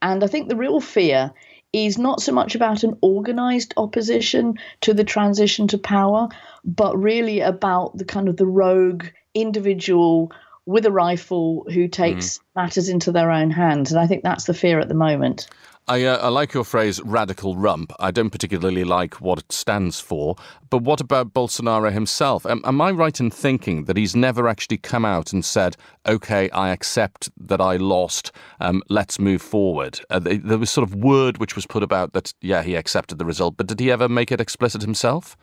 And 0.00 0.24
I 0.24 0.26
think 0.26 0.48
the 0.48 0.56
real 0.56 0.80
fear 0.80 1.32
is 1.72 1.96
not 1.96 2.20
so 2.20 2.32
much 2.32 2.54
about 2.54 2.82
an 2.82 2.98
organized 3.00 3.72
opposition 3.76 4.58
to 4.82 4.92
the 4.92 5.04
transition 5.04 5.68
to 5.68 5.78
power, 5.78 6.28
but 6.64 6.96
really 6.98 7.40
about 7.40 7.96
the 7.96 8.04
kind 8.04 8.28
of 8.28 8.36
the 8.36 8.46
rogue 8.46 9.06
individual 9.34 10.32
with 10.66 10.86
a 10.86 10.92
rifle 10.92 11.66
who 11.72 11.88
takes 11.88 12.38
mm. 12.38 12.40
matters 12.54 12.88
into 12.88 13.10
their 13.10 13.30
own 13.30 13.50
hands. 13.50 13.90
And 13.90 14.00
I 14.00 14.06
think 14.06 14.22
that's 14.22 14.44
the 14.44 14.54
fear 14.54 14.78
at 14.80 14.88
the 14.88 14.94
moment. 14.94 15.48
I, 15.88 16.04
uh, 16.04 16.18
I, 16.18 16.28
like 16.28 16.54
your 16.54 16.62
phrase 16.62 17.00
radical 17.02 17.56
rump. 17.56 17.92
I 17.98 18.12
don't 18.12 18.30
particularly 18.30 18.84
like 18.84 19.20
what 19.20 19.40
it 19.40 19.50
stands 19.50 19.98
for. 19.98 20.36
But 20.70 20.82
what 20.82 21.00
about 21.00 21.34
Bolsonaro 21.34 21.90
himself? 21.90 22.46
Am, 22.46 22.62
am, 22.64 22.80
I 22.80 22.92
right 22.92 23.18
in 23.18 23.32
thinking 23.32 23.84
that 23.86 23.96
he's 23.96 24.14
never 24.14 24.46
actually 24.46 24.78
come 24.78 25.04
out 25.04 25.32
and 25.32 25.44
said, 25.44 25.76
okay, 26.06 26.48
I 26.50 26.70
accept 26.70 27.30
that 27.36 27.60
I 27.60 27.76
lost, 27.76 28.30
um, 28.60 28.82
let's 28.88 29.18
move 29.18 29.42
forward? 29.42 30.00
Uh, 30.08 30.20
there 30.20 30.58
was 30.58 30.70
sort 30.70 30.88
of 30.88 30.94
word 30.94 31.38
which 31.38 31.56
was 31.56 31.66
put 31.66 31.82
about 31.82 32.12
that, 32.12 32.32
yeah, 32.40 32.62
he 32.62 32.76
accepted 32.76 33.18
the 33.18 33.24
result. 33.24 33.56
But 33.56 33.66
did 33.66 33.80
he 33.80 33.90
ever 33.90 34.08
make 34.08 34.30
it 34.30 34.40
explicit 34.40 34.82
himself? 34.82 35.36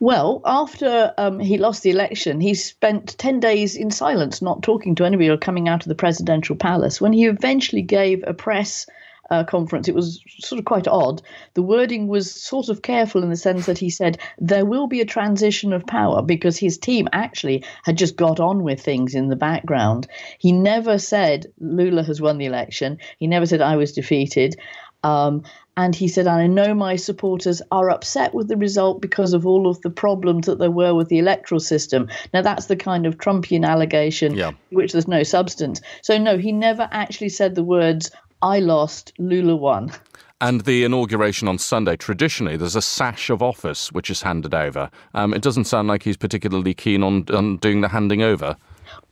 Well, 0.00 0.42
after 0.44 1.12
um, 1.16 1.40
he 1.40 1.56
lost 1.56 1.82
the 1.82 1.90
election, 1.90 2.40
he 2.40 2.52
spent 2.54 3.18
10 3.18 3.40
days 3.40 3.74
in 3.76 3.90
silence, 3.90 4.42
not 4.42 4.62
talking 4.62 4.94
to 4.96 5.04
anybody 5.06 5.30
or 5.30 5.38
coming 5.38 5.68
out 5.68 5.82
of 5.82 5.88
the 5.88 5.94
presidential 5.94 6.54
palace. 6.54 7.00
When 7.00 7.14
he 7.14 7.24
eventually 7.24 7.82
gave 7.82 8.22
a 8.26 8.34
press 8.34 8.86
uh, 9.30 9.44
conference, 9.44 9.88
it 9.88 9.94
was 9.94 10.22
sort 10.40 10.58
of 10.58 10.64
quite 10.64 10.88
odd. 10.88 11.22
The 11.54 11.62
wording 11.62 12.08
was 12.08 12.32
sort 12.32 12.68
of 12.68 12.82
careful 12.82 13.22
in 13.22 13.30
the 13.30 13.36
sense 13.36 13.66
that 13.66 13.78
he 13.78 13.90
said 13.90 14.18
there 14.38 14.64
will 14.64 14.86
be 14.86 15.00
a 15.00 15.06
transition 15.06 15.72
of 15.72 15.86
power 15.86 16.22
because 16.22 16.56
his 16.56 16.78
team 16.78 17.08
actually 17.12 17.64
had 17.84 17.98
just 17.98 18.16
got 18.16 18.40
on 18.40 18.62
with 18.62 18.80
things 18.80 19.14
in 19.14 19.28
the 19.28 19.36
background. 19.36 20.06
He 20.38 20.52
never 20.52 20.98
said 20.98 21.46
Lula 21.60 22.02
has 22.04 22.20
won 22.20 22.38
the 22.38 22.46
election. 22.46 22.98
He 23.18 23.26
never 23.26 23.46
said 23.46 23.60
I 23.60 23.76
was 23.76 23.92
defeated. 23.92 24.56
Um, 25.04 25.44
and 25.76 25.94
he 25.94 26.08
said, 26.08 26.26
I 26.26 26.48
know 26.48 26.74
my 26.74 26.96
supporters 26.96 27.62
are 27.70 27.88
upset 27.88 28.34
with 28.34 28.48
the 28.48 28.56
result 28.56 29.00
because 29.00 29.32
of 29.32 29.46
all 29.46 29.68
of 29.68 29.80
the 29.82 29.90
problems 29.90 30.46
that 30.46 30.58
there 30.58 30.72
were 30.72 30.92
with 30.92 31.08
the 31.08 31.20
electoral 31.20 31.60
system. 31.60 32.08
Now, 32.34 32.42
that's 32.42 32.66
the 32.66 32.74
kind 32.74 33.06
of 33.06 33.16
Trumpian 33.16 33.64
allegation, 33.64 34.34
yeah. 34.34 34.50
which 34.70 34.90
there's 34.90 35.06
no 35.06 35.22
substance. 35.22 35.80
So, 36.02 36.18
no, 36.18 36.36
he 36.36 36.50
never 36.50 36.88
actually 36.90 37.28
said 37.28 37.54
the 37.54 37.62
words, 37.62 38.10
I 38.42 38.60
lost, 38.60 39.12
Lula 39.18 39.56
won. 39.56 39.92
And 40.40 40.60
the 40.60 40.84
inauguration 40.84 41.48
on 41.48 41.58
Sunday, 41.58 41.96
traditionally, 41.96 42.56
there's 42.56 42.76
a 42.76 42.82
sash 42.82 43.28
of 43.28 43.42
office 43.42 43.90
which 43.90 44.08
is 44.08 44.22
handed 44.22 44.54
over. 44.54 44.88
Um, 45.14 45.34
it 45.34 45.42
doesn't 45.42 45.64
sound 45.64 45.88
like 45.88 46.04
he's 46.04 46.16
particularly 46.16 46.74
keen 46.74 47.02
on, 47.02 47.24
on 47.34 47.56
doing 47.56 47.80
the 47.80 47.88
handing 47.88 48.22
over. 48.22 48.56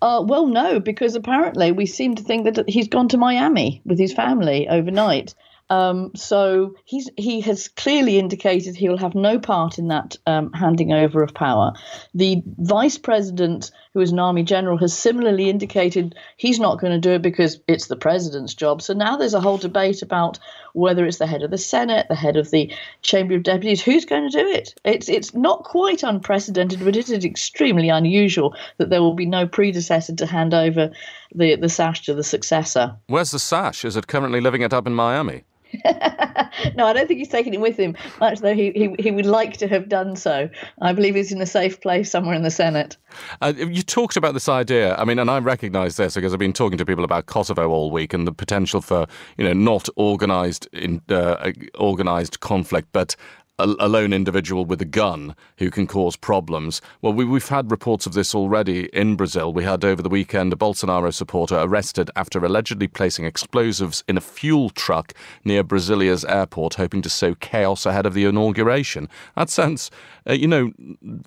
Uh, 0.00 0.22
well, 0.24 0.46
no, 0.46 0.78
because 0.78 1.16
apparently 1.16 1.72
we 1.72 1.86
seem 1.86 2.14
to 2.14 2.22
think 2.22 2.44
that 2.44 2.68
he's 2.68 2.88
gone 2.88 3.08
to 3.08 3.18
Miami 3.18 3.82
with 3.84 3.98
his 3.98 4.12
family 4.12 4.68
overnight. 4.68 5.34
Um, 5.68 6.12
so 6.14 6.76
he's 6.84 7.10
he 7.16 7.40
has 7.40 7.66
clearly 7.66 8.18
indicated 8.18 8.76
he 8.76 8.88
will 8.88 8.98
have 8.98 9.16
no 9.16 9.40
part 9.40 9.78
in 9.78 9.88
that 9.88 10.16
um, 10.26 10.52
handing 10.52 10.92
over 10.92 11.24
of 11.24 11.34
power. 11.34 11.72
The 12.14 12.42
vice 12.58 12.98
president, 12.98 13.72
who 13.96 14.02
is 14.02 14.12
an 14.12 14.18
army 14.18 14.42
general, 14.42 14.76
has 14.76 14.92
similarly 14.92 15.48
indicated 15.48 16.14
he's 16.36 16.60
not 16.60 16.78
going 16.78 16.92
to 16.92 16.98
do 16.98 17.12
it 17.12 17.22
because 17.22 17.58
it's 17.66 17.86
the 17.86 17.96
president's 17.96 18.52
job. 18.52 18.82
So 18.82 18.92
now 18.92 19.16
there's 19.16 19.32
a 19.32 19.40
whole 19.40 19.56
debate 19.56 20.02
about 20.02 20.38
whether 20.74 21.06
it's 21.06 21.16
the 21.16 21.26
head 21.26 21.42
of 21.42 21.50
the 21.50 21.56
Senate, 21.56 22.04
the 22.10 22.14
head 22.14 22.36
of 22.36 22.50
the 22.50 22.70
Chamber 23.00 23.36
of 23.36 23.42
Deputies, 23.42 23.80
who's 23.82 24.04
going 24.04 24.30
to 24.30 24.38
do 24.38 24.46
it. 24.46 24.74
It's 24.84 25.08
it's 25.08 25.32
not 25.32 25.64
quite 25.64 26.02
unprecedented, 26.02 26.84
but 26.84 26.94
it 26.94 27.08
is 27.08 27.24
extremely 27.24 27.88
unusual 27.88 28.54
that 28.76 28.90
there 28.90 29.00
will 29.00 29.14
be 29.14 29.24
no 29.24 29.46
predecessor 29.46 30.14
to 30.16 30.26
hand 30.26 30.52
over 30.52 30.90
the 31.34 31.56
the 31.56 31.70
sash 31.70 32.02
to 32.02 32.12
the 32.12 32.22
successor. 32.22 32.94
Where's 33.06 33.30
the 33.30 33.38
sash? 33.38 33.82
Is 33.82 33.96
it 33.96 34.08
currently 34.08 34.42
living 34.42 34.60
it 34.60 34.74
up 34.74 34.86
in 34.86 34.92
Miami? 34.92 35.44
no, 36.76 36.86
I 36.86 36.92
don't 36.92 37.06
think 37.06 37.18
he's 37.18 37.28
taken 37.28 37.54
it 37.54 37.60
with 37.60 37.76
him, 37.76 37.96
much 38.20 38.40
though 38.40 38.54
he, 38.54 38.70
he, 38.72 38.94
he 38.98 39.10
would 39.10 39.26
like 39.26 39.56
to 39.58 39.68
have 39.68 39.88
done 39.88 40.16
so. 40.16 40.48
I 40.80 40.92
believe 40.92 41.14
he's 41.14 41.32
in 41.32 41.40
a 41.40 41.46
safe 41.46 41.80
place 41.80 42.10
somewhere 42.10 42.34
in 42.34 42.42
the 42.42 42.50
Senate. 42.50 42.96
Uh, 43.40 43.52
you 43.56 43.82
talked 43.82 44.16
about 44.16 44.34
this 44.34 44.48
idea. 44.48 44.94
I 44.96 45.04
mean, 45.04 45.18
and 45.18 45.30
I 45.30 45.38
recognise 45.38 45.96
this 45.96 46.14
because 46.14 46.32
I've 46.32 46.38
been 46.38 46.52
talking 46.52 46.78
to 46.78 46.84
people 46.84 47.04
about 47.04 47.26
Kosovo 47.26 47.70
all 47.70 47.90
week 47.90 48.12
and 48.12 48.26
the 48.26 48.32
potential 48.32 48.80
for 48.80 49.06
you 49.38 49.44
know 49.44 49.52
not 49.52 49.88
organised 49.96 50.66
in 50.72 51.00
uh, 51.08 51.52
organised 51.76 52.40
conflict, 52.40 52.88
but 52.92 53.16
a, 53.58 53.88
lone 53.88 54.12
individual 54.12 54.64
with 54.64 54.82
a 54.82 54.86
gun 54.86 55.34
who 55.58 55.70
can 55.70 55.86
cause 55.86 56.16
problems. 56.16 56.80
Well, 57.00 57.12
we, 57.12 57.24
have 57.26 57.48
had 57.48 57.70
reports 57.70 58.06
of 58.06 58.12
this 58.12 58.34
already 58.34 58.86
in 58.92 59.16
Brazil. 59.16 59.52
We 59.52 59.64
had 59.64 59.84
over 59.84 60.02
the 60.02 60.08
weekend 60.08 60.52
a 60.52 60.56
Bolsonaro 60.56 61.12
supporter 61.12 61.56
arrested 61.56 62.10
after 62.16 62.44
allegedly 62.44 62.88
placing 62.88 63.24
explosives 63.24 64.04
in 64.08 64.16
a 64.16 64.20
fuel 64.20 64.70
truck 64.70 65.12
near 65.44 65.64
Brasilia's 65.64 66.24
airport, 66.24 66.74
hoping 66.74 67.02
to 67.02 67.10
sow 67.10 67.34
chaos 67.34 67.86
ahead 67.86 68.06
of 68.06 68.14
the 68.14 68.24
inauguration. 68.24 69.08
That 69.36 69.50
sounds, 69.50 69.90
uh, 70.28 70.34
you 70.34 70.48
know, 70.48 70.72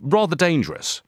rather 0.02 0.36
dangerous. 0.36 1.02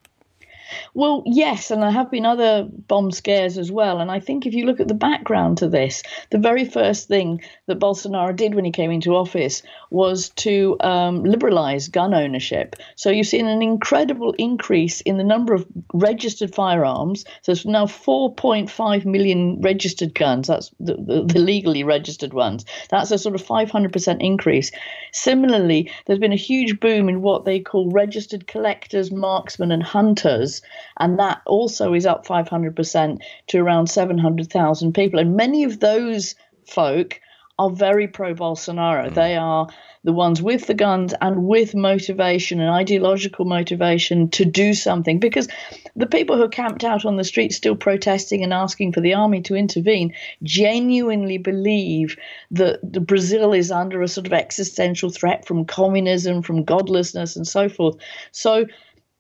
Well, 0.94 1.24
yes, 1.26 1.72
and 1.72 1.82
there 1.82 1.92
have 1.92 2.12
been 2.12 2.26
other 2.26 2.68
bomb 2.70 3.12
scares 3.12 3.58
as 3.58 3.72
well. 3.72 4.00
And 4.00 4.12
I 4.12 4.20
think 4.20 4.46
if 4.46 4.54
you 4.54 4.66
look 4.66 4.80
at 4.80 4.88
the 4.88 4.94
background 4.94 5.60
to 5.60 5.70
this, 5.70 6.04
the 6.30 6.38
very 6.38 6.66
first 6.66 7.08
thing 7.08 7.42
that 7.68 7.80
Bolsonaro 7.80 8.36
did 8.36 8.56
when 8.56 8.66
he 8.66 8.72
came 8.72 8.92
into 8.92 9.16
office 9.16 9.64
was 9.90 10.30
to 10.30 10.78
um, 10.82 11.24
liberalize 11.24 11.88
gun 11.88 12.14
ownership. 12.14 12.76
So 12.96 13.10
you've 13.10 13.28
seen 13.28 13.48
an 13.48 13.62
incredible 13.62 14.34
increase 14.38 15.02
in 15.02 15.18
the 15.18 15.24
number 15.24 15.54
of 15.54 15.66
registered 15.94 16.54
firearms. 16.54 17.26
So 17.42 17.52
it's 17.52 17.66
now 17.66 17.86
4.5 17.86 19.06
million 19.06 19.62
registered 19.62 20.16
guns. 20.16 20.48
That's 20.48 20.72
the, 20.80 20.96
the, 20.96 21.26
the 21.26 21.40
legally 21.40 21.84
registered 21.84 22.34
ones. 22.34 22.66
That's 22.90 23.12
a 23.12 23.18
sort 23.18 23.36
of 23.36 23.44
500% 23.44 24.18
increase. 24.22 24.72
Similarly, 25.14 25.92
there's 26.06 26.20
been 26.20 26.34
a 26.34 26.38
huge 26.38 26.80
boom 26.80 27.10
in 27.10 27.22
what 27.22 27.46
they 27.46 27.60
call 27.60 27.92
registered 27.92 28.48
collectors, 28.48 29.12
marksmen, 29.12 29.72
and 29.72 29.84
hunters 29.84 30.61
and 31.00 31.20
that 31.20 31.42
also 31.46 31.94
is 31.94 32.06
up 32.06 32.26
500% 32.26 33.22
to 33.48 33.58
around 33.58 33.88
700,000 33.88 34.94
people. 34.94 35.20
And 35.20 35.36
many 35.36 35.64
of 35.64 35.80
those 35.80 36.36
folk 36.66 37.20
are 37.60 37.70
very 37.70 38.08
pro 38.08 38.34
Bolsonaro. 38.34 39.10
Mm. 39.10 39.14
They 39.14 39.36
are 39.36 39.68
the 40.04 40.14
ones 40.14 40.42
with 40.42 40.66
the 40.66 40.74
guns 40.74 41.14
and 41.22 41.46
with 41.46 41.76
motivation 41.76 42.60
and 42.60 42.72
ideological 42.72 43.46
motivation 43.46 44.30
to 44.30 44.46
do 44.46 44.74
something. 44.74 45.20
Because 45.20 45.48
the 45.96 46.08
people 46.08 46.38
who 46.38 46.44
are 46.44 46.50
camped 46.50 46.84
out 46.84 47.06
on 47.06 47.18
the 47.18 47.24
streets 47.24 47.58
still 47.58 47.76
protesting 47.76 48.44
and 48.44 48.52
asking 48.52 48.94
for 48.94 49.02
the 49.02 49.14
army 49.14 49.42
to 49.42 49.56
intervene 49.56 50.16
genuinely 50.42 51.38
believe 51.38 52.18
that 52.50 52.82
Brazil 53.06 53.54
is 53.54 53.72
under 53.72 54.02
a 54.02 54.08
sort 54.08 54.26
of 54.26 54.34
existential 54.34 55.12
threat 55.12 55.46
from 55.46 55.66
communism, 55.66 56.42
from 56.42 56.64
godlessness, 56.64 57.36
and 57.36 57.48
so 57.48 57.70
forth. 57.70 57.96
So 58.32 58.66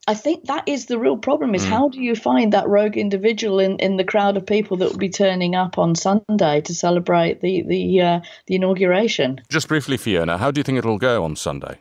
I 0.07 0.15
think 0.15 0.45
that 0.45 0.67
is 0.67 0.87
the 0.87 0.97
real 0.97 1.17
problem 1.17 1.53
is 1.53 1.63
mm. 1.63 1.69
how 1.69 1.89
do 1.89 2.01
you 2.01 2.15
find 2.15 2.53
that 2.53 2.67
rogue 2.67 2.97
individual 2.97 3.59
in, 3.59 3.77
in 3.77 3.97
the 3.97 4.03
crowd 4.03 4.35
of 4.35 4.45
people 4.45 4.77
that 4.77 4.89
will 4.89 4.97
be 4.97 5.09
turning 5.09 5.53
up 5.53 5.77
on 5.77 5.93
Sunday 5.95 6.61
to 6.61 6.73
celebrate 6.73 7.41
the 7.41 7.61
the 7.61 8.01
uh, 8.01 8.19
the 8.47 8.55
inauguration? 8.55 9.41
Just 9.49 9.67
briefly, 9.67 9.97
Fiona, 9.97 10.37
how 10.37 10.49
do 10.49 10.59
you 10.59 10.63
think 10.63 10.79
it'll 10.79 10.97
go 10.97 11.23
on 11.23 11.35
Sunday? 11.35 11.77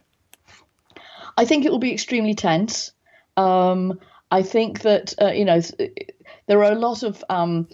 I 1.39 1.47
think 1.47 1.65
it 1.65 1.73
will 1.73 1.79
be 1.79 1.93
extremely 1.93 2.35
tense. 2.35 2.93
Um, 3.39 3.99
I 4.31 4.43
think 4.43 4.83
that 4.83 5.15
uh, 5.21 5.33
you 5.33 5.47
know 5.47 5.62
there 6.47 6.62
are 6.62 6.73
a 6.73 6.79
lot 6.79 7.03
of 7.03 7.25
um, 7.31 7.69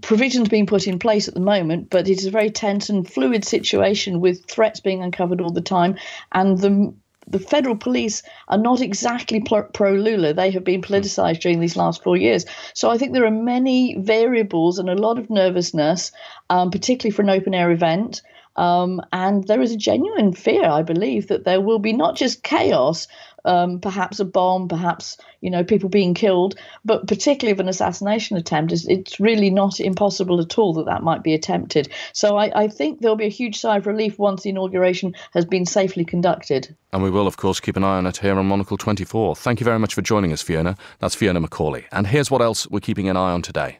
provisions 0.00 0.48
being 0.48 0.66
put 0.66 0.86
in 0.86 0.98
place 0.98 1.28
at 1.28 1.34
the 1.34 1.40
moment, 1.40 1.90
but 1.90 2.08
it 2.08 2.18
is 2.18 2.26
a 2.26 2.30
very 2.30 2.50
tense 2.50 2.88
and 2.88 3.08
fluid 3.08 3.44
situation 3.44 4.20
with 4.20 4.46
threats 4.46 4.80
being 4.80 5.02
uncovered 5.02 5.42
all 5.42 5.52
the 5.52 5.60
time, 5.60 5.96
and 6.32 6.58
the 6.58 6.94
the 7.32 7.38
federal 7.38 7.76
police 7.76 8.22
are 8.48 8.58
not 8.58 8.80
exactly 8.80 9.40
pro 9.40 9.92
Lula. 9.94 10.32
They 10.34 10.50
have 10.50 10.64
been 10.64 10.82
politicized 10.82 11.40
during 11.40 11.60
these 11.60 11.76
last 11.76 12.02
four 12.02 12.16
years. 12.16 12.44
So 12.74 12.90
I 12.90 12.98
think 12.98 13.12
there 13.12 13.26
are 13.26 13.30
many 13.30 13.96
variables 13.98 14.78
and 14.78 14.88
a 14.88 14.94
lot 14.94 15.18
of 15.18 15.30
nervousness, 15.30 16.12
um, 16.50 16.70
particularly 16.70 17.12
for 17.12 17.22
an 17.22 17.30
open 17.30 17.54
air 17.54 17.70
event. 17.70 18.22
Um, 18.56 19.00
and 19.12 19.46
there 19.46 19.62
is 19.62 19.72
a 19.72 19.78
genuine 19.78 20.34
fear, 20.34 20.64
I 20.64 20.82
believe, 20.82 21.28
that 21.28 21.44
there 21.44 21.60
will 21.60 21.78
be 21.78 21.94
not 21.94 22.16
just 22.16 22.42
chaos, 22.42 23.08
um, 23.44 23.80
perhaps 23.80 24.20
a 24.20 24.24
bomb, 24.24 24.68
perhaps 24.68 25.16
you 25.40 25.50
know 25.50 25.64
people 25.64 25.88
being 25.88 26.14
killed, 26.14 26.54
but 26.84 27.06
particularly 27.06 27.52
of 27.52 27.60
an 27.60 27.68
assassination 27.68 28.36
attempt, 28.36 28.72
it's, 28.72 28.86
it's 28.86 29.20
really 29.20 29.50
not 29.50 29.80
impossible 29.80 30.40
at 30.40 30.58
all 30.58 30.74
that 30.74 30.86
that 30.86 31.02
might 31.02 31.22
be 31.22 31.34
attempted. 31.34 31.88
So 32.12 32.36
I, 32.36 32.64
I 32.64 32.68
think 32.68 33.00
there'll 33.00 33.16
be 33.16 33.26
a 33.26 33.28
huge 33.28 33.58
sigh 33.58 33.78
of 33.78 33.86
relief 33.86 34.18
once 34.18 34.42
the 34.42 34.50
inauguration 34.50 35.14
has 35.32 35.44
been 35.44 35.66
safely 35.66 36.04
conducted. 36.04 36.74
And 36.92 37.02
we 37.02 37.10
will, 37.10 37.26
of 37.26 37.36
course, 37.36 37.60
keep 37.60 37.76
an 37.76 37.84
eye 37.84 37.96
on 37.96 38.06
it 38.06 38.18
here 38.18 38.38
on 38.38 38.46
Monocle 38.46 38.76
24. 38.76 39.36
Thank 39.36 39.60
you 39.60 39.64
very 39.64 39.78
much 39.78 39.94
for 39.94 40.02
joining 40.02 40.32
us, 40.32 40.42
Fiona. 40.42 40.76
That's 40.98 41.14
Fiona 41.14 41.40
Macaulay. 41.40 41.86
And 41.90 42.06
here's 42.06 42.30
what 42.30 42.42
else 42.42 42.68
we're 42.68 42.80
keeping 42.80 43.08
an 43.08 43.16
eye 43.16 43.32
on 43.32 43.42
today. 43.42 43.78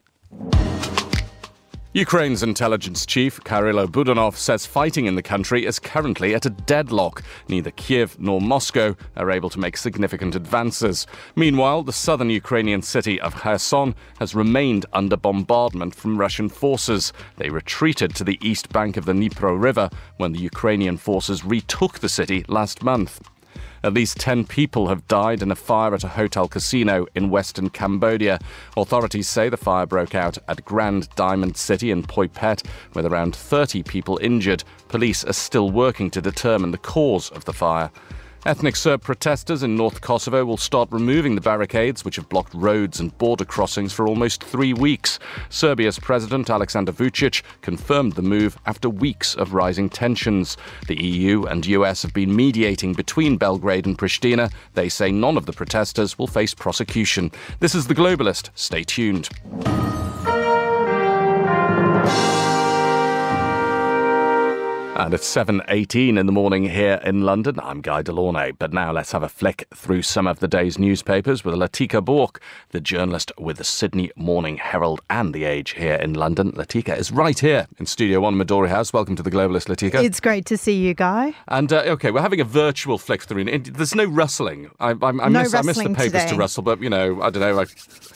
Ukraine's 1.94 2.42
intelligence 2.42 3.04
chief, 3.04 3.38
Kyrylo 3.40 3.86
Budanov, 3.86 4.36
says 4.36 4.64
fighting 4.64 5.04
in 5.04 5.14
the 5.14 5.22
country 5.22 5.66
is 5.66 5.78
currently 5.78 6.34
at 6.34 6.46
a 6.46 6.50
deadlock. 6.50 7.22
Neither 7.48 7.70
Kiev 7.72 8.18
nor 8.18 8.40
Moscow 8.40 8.96
are 9.14 9.30
able 9.30 9.50
to 9.50 9.60
make 9.60 9.76
significant 9.76 10.34
advances. 10.34 11.06
Meanwhile, 11.36 11.82
the 11.82 11.92
southern 11.92 12.30
Ukrainian 12.30 12.80
city 12.80 13.20
of 13.20 13.34
Kherson 13.34 13.94
has 14.20 14.34
remained 14.34 14.86
under 14.94 15.18
bombardment 15.18 15.94
from 15.94 16.16
Russian 16.16 16.48
forces. 16.48 17.12
They 17.36 17.50
retreated 17.50 18.14
to 18.14 18.24
the 18.24 18.38
east 18.40 18.70
bank 18.70 18.96
of 18.96 19.04
the 19.04 19.12
Dnipro 19.12 19.62
River 19.62 19.90
when 20.16 20.32
the 20.32 20.40
Ukrainian 20.40 20.96
forces 20.96 21.44
retook 21.44 21.98
the 21.98 22.08
city 22.08 22.42
last 22.48 22.82
month. 22.82 23.20
At 23.84 23.94
least 23.94 24.18
10 24.18 24.46
people 24.46 24.88
have 24.88 25.08
died 25.08 25.42
in 25.42 25.50
a 25.50 25.56
fire 25.56 25.94
at 25.94 26.04
a 26.04 26.08
hotel 26.08 26.46
casino 26.48 27.06
in 27.14 27.30
western 27.30 27.68
Cambodia. 27.68 28.38
Authorities 28.76 29.28
say 29.28 29.48
the 29.48 29.56
fire 29.56 29.86
broke 29.86 30.14
out 30.14 30.38
at 30.48 30.64
Grand 30.64 31.08
Diamond 31.16 31.56
City 31.56 31.90
in 31.90 32.02
Poi 32.04 32.28
with 32.94 33.06
around 33.06 33.34
30 33.34 33.82
people 33.82 34.18
injured. 34.22 34.62
Police 34.88 35.24
are 35.24 35.32
still 35.32 35.70
working 35.70 36.10
to 36.10 36.20
determine 36.20 36.70
the 36.70 36.78
cause 36.78 37.30
of 37.30 37.44
the 37.44 37.52
fire. 37.52 37.90
Ethnic 38.44 38.74
Serb 38.74 39.02
protesters 39.02 39.62
in 39.62 39.76
North 39.76 40.00
Kosovo 40.00 40.44
will 40.44 40.56
start 40.56 40.88
removing 40.90 41.36
the 41.36 41.40
barricades 41.40 42.04
which 42.04 42.16
have 42.16 42.28
blocked 42.28 42.52
roads 42.54 42.98
and 42.98 43.16
border 43.18 43.44
crossings 43.44 43.92
for 43.92 44.08
almost 44.08 44.42
three 44.42 44.72
weeks. 44.72 45.20
Serbia's 45.48 46.00
President 46.00 46.48
Aleksandar 46.48 46.92
Vucic 46.92 47.42
confirmed 47.60 48.14
the 48.14 48.22
move 48.22 48.58
after 48.66 48.90
weeks 48.90 49.36
of 49.36 49.54
rising 49.54 49.88
tensions. 49.88 50.56
The 50.88 51.00
EU 51.00 51.44
and 51.44 51.64
US 51.66 52.02
have 52.02 52.14
been 52.14 52.34
mediating 52.34 52.94
between 52.94 53.36
Belgrade 53.36 53.86
and 53.86 53.96
Pristina. 53.96 54.52
They 54.74 54.88
say 54.88 55.12
none 55.12 55.36
of 55.36 55.46
the 55.46 55.52
protesters 55.52 56.18
will 56.18 56.26
face 56.26 56.52
prosecution. 56.52 57.30
This 57.60 57.76
is 57.76 57.86
The 57.86 57.94
Globalist. 57.94 58.50
Stay 58.56 58.82
tuned. 58.82 59.28
And 65.04 65.14
it's 65.14 65.34
7.18 65.34 66.16
in 66.16 66.26
the 66.26 66.32
morning 66.32 66.62
here 66.62 67.00
in 67.02 67.22
London. 67.22 67.58
I'm 67.58 67.80
Guy 67.80 68.02
De 68.02 68.12
Launey. 68.12 68.52
But 68.52 68.72
now 68.72 68.92
let's 68.92 69.10
have 69.10 69.24
a 69.24 69.28
flick 69.28 69.66
through 69.74 70.02
some 70.02 70.28
of 70.28 70.38
the 70.38 70.46
day's 70.46 70.78
newspapers 70.78 71.44
with 71.44 71.56
Latika 71.56 72.02
Bourke, 72.02 72.40
the 72.70 72.80
journalist 72.80 73.32
with 73.36 73.56
the 73.56 73.64
Sydney 73.64 74.12
Morning 74.14 74.58
Herald 74.58 75.00
and 75.10 75.34
The 75.34 75.42
Age 75.42 75.70
here 75.70 75.96
in 75.96 76.14
London. 76.14 76.52
Latika 76.52 76.96
is 76.96 77.10
right 77.10 77.36
here 77.36 77.66
in 77.80 77.86
Studio 77.86 78.20
1 78.20 78.36
Midori 78.36 78.68
House. 78.68 78.92
Welcome 78.92 79.16
to 79.16 79.24
The 79.24 79.30
Globalist, 79.32 79.66
Latika. 79.66 80.00
It's 80.00 80.20
great 80.20 80.46
to 80.46 80.56
see 80.56 80.76
you, 80.76 80.94
Guy. 80.94 81.34
And, 81.48 81.72
uh, 81.72 81.82
OK, 81.86 82.12
we're 82.12 82.22
having 82.22 82.40
a 82.40 82.44
virtual 82.44 82.96
flick 82.96 83.22
through. 83.22 83.42
There's 83.58 83.96
no 83.96 84.04
rustling. 84.04 84.70
I, 84.78 84.90
I, 84.90 85.08
I, 85.08 85.10
no 85.10 85.28
miss, 85.30 85.52
I 85.52 85.62
miss 85.62 85.78
the 85.78 85.88
papers 85.88 86.12
today. 86.12 86.28
to 86.28 86.36
rustle, 86.36 86.62
but, 86.62 86.80
you 86.80 86.90
know, 86.90 87.20
I 87.20 87.30
don't 87.30 87.40
know. 87.40 87.64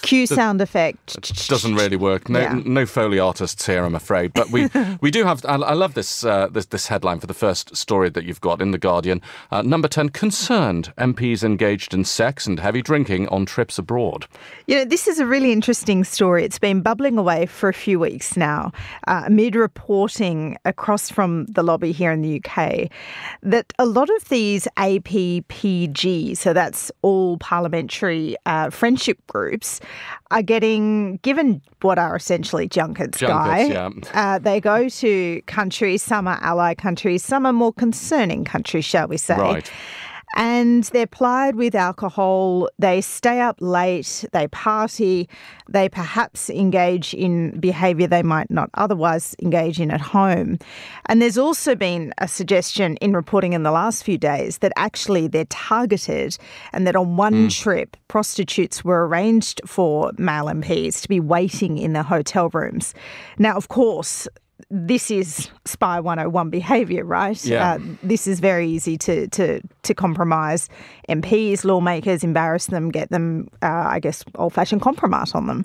Cue 0.02 0.26
sound 0.26 0.60
effect. 0.60 1.16
It 1.16 1.48
doesn't 1.48 1.74
really 1.74 1.96
work. 1.96 2.28
No, 2.28 2.38
yeah. 2.38 2.60
no 2.64 2.86
Foley 2.86 3.18
artists 3.18 3.66
here, 3.66 3.84
I'm 3.84 3.96
afraid. 3.96 4.32
But 4.34 4.50
we, 4.50 4.68
we 5.00 5.10
do 5.10 5.24
have, 5.24 5.44
I, 5.44 5.56
I 5.56 5.72
love 5.72 5.94
this, 5.94 6.22
uh, 6.22 6.46
this, 6.46 6.75
this 6.76 6.88
headline 6.88 7.18
for 7.18 7.26
the 7.26 7.32
first 7.32 7.74
story 7.74 8.10
that 8.10 8.24
you've 8.24 8.42
got 8.42 8.60
in 8.60 8.70
The 8.70 8.76
Guardian. 8.76 9.22
Uh, 9.50 9.62
number 9.62 9.88
10, 9.88 10.10
concerned 10.10 10.92
MPs 10.98 11.42
engaged 11.42 11.94
in 11.94 12.04
sex 12.04 12.46
and 12.46 12.60
heavy 12.60 12.82
drinking 12.82 13.28
on 13.28 13.46
trips 13.46 13.78
abroad. 13.78 14.26
You 14.66 14.76
know, 14.76 14.84
this 14.84 15.08
is 15.08 15.18
a 15.18 15.24
really 15.24 15.52
interesting 15.52 16.04
story. 16.04 16.44
It's 16.44 16.58
been 16.58 16.82
bubbling 16.82 17.16
away 17.16 17.46
for 17.46 17.70
a 17.70 17.72
few 17.72 17.98
weeks 17.98 18.36
now, 18.36 18.72
uh, 19.06 19.22
amid 19.24 19.56
reporting 19.56 20.58
across 20.66 21.08
from 21.08 21.46
the 21.46 21.62
lobby 21.62 21.92
here 21.92 22.12
in 22.12 22.20
the 22.20 22.42
UK 22.44 22.90
that 23.42 23.72
a 23.78 23.86
lot 23.86 24.10
of 24.10 24.28
these 24.28 24.68
APPG, 24.76 26.36
so 26.36 26.52
that's 26.52 26.92
all 27.00 27.38
parliamentary 27.38 28.36
uh, 28.44 28.68
friendship 28.68 29.18
groups, 29.28 29.80
are 30.30 30.42
getting 30.42 31.16
given 31.22 31.62
what 31.80 31.98
are 31.98 32.16
essentially 32.16 32.68
junkets, 32.68 33.18
junkets 33.18 33.28
guy. 33.28 33.62
Yeah. 33.64 33.90
Uh, 34.12 34.38
they 34.38 34.60
go 34.60 34.88
to 34.88 35.40
countries, 35.46 36.02
some 36.02 36.26
are 36.26 36.38
countries, 36.74 37.22
some 37.22 37.46
are 37.46 37.52
more 37.52 37.72
concerning 37.72 38.44
countries, 38.44 38.84
shall 38.84 39.08
we 39.08 39.16
say. 39.16 39.36
Right 39.36 39.70
and 40.36 40.84
they're 40.84 41.06
plied 41.06 41.56
with 41.56 41.74
alcohol. 41.74 42.68
They 42.78 43.00
stay 43.00 43.40
up 43.40 43.56
late, 43.60 44.24
they 44.32 44.48
party, 44.48 45.28
they 45.68 45.88
perhaps 45.88 46.50
engage 46.50 47.14
in 47.14 47.58
behaviour 47.58 48.06
they 48.06 48.22
might 48.22 48.50
not 48.50 48.70
otherwise 48.74 49.34
engage 49.42 49.80
in 49.80 49.90
at 49.90 50.00
home. 50.00 50.58
And 51.06 51.22
there's 51.22 51.38
also 51.38 51.74
been 51.74 52.12
a 52.18 52.28
suggestion 52.28 52.96
in 52.96 53.14
reporting 53.14 53.54
in 53.54 53.62
the 53.62 53.70
last 53.70 54.04
few 54.04 54.18
days 54.18 54.58
that 54.58 54.72
actually 54.76 55.26
they're 55.26 55.46
targeted 55.46 56.36
and 56.72 56.86
that 56.86 56.96
on 56.96 57.16
one 57.16 57.48
mm. 57.48 57.62
trip, 57.62 57.96
prostitutes 58.08 58.84
were 58.84 59.06
arranged 59.06 59.60
for 59.66 60.12
male 60.18 60.46
MPs 60.46 61.00
to 61.02 61.08
be 61.08 61.18
waiting 61.18 61.78
in 61.78 61.94
the 61.94 62.02
hotel 62.02 62.50
rooms. 62.52 62.94
Now, 63.38 63.56
of 63.56 63.68
course, 63.68 64.28
this 64.68 65.12
is 65.12 65.48
Spy 65.64 66.00
101 66.00 66.50
behaviour, 66.50 67.04
right? 67.04 67.42
Yeah. 67.44 67.74
Uh, 67.74 67.78
this 68.02 68.26
is 68.26 68.40
very 68.40 68.68
easy 68.68 68.98
to, 68.98 69.28
to, 69.28 69.60
to 69.82 69.94
kompromat 69.94 70.68
MPs, 71.08 71.64
lawmakers, 71.64 72.24
embarrass 72.24 72.66
them, 72.66 72.90
get 72.90 73.10
them, 73.10 73.48
uh, 73.62 73.66
I 73.66 74.00
guess, 74.00 74.24
old 74.34 74.54
fashioned 74.54 74.82
compromise 74.82 75.34
on 75.34 75.46
them. 75.46 75.64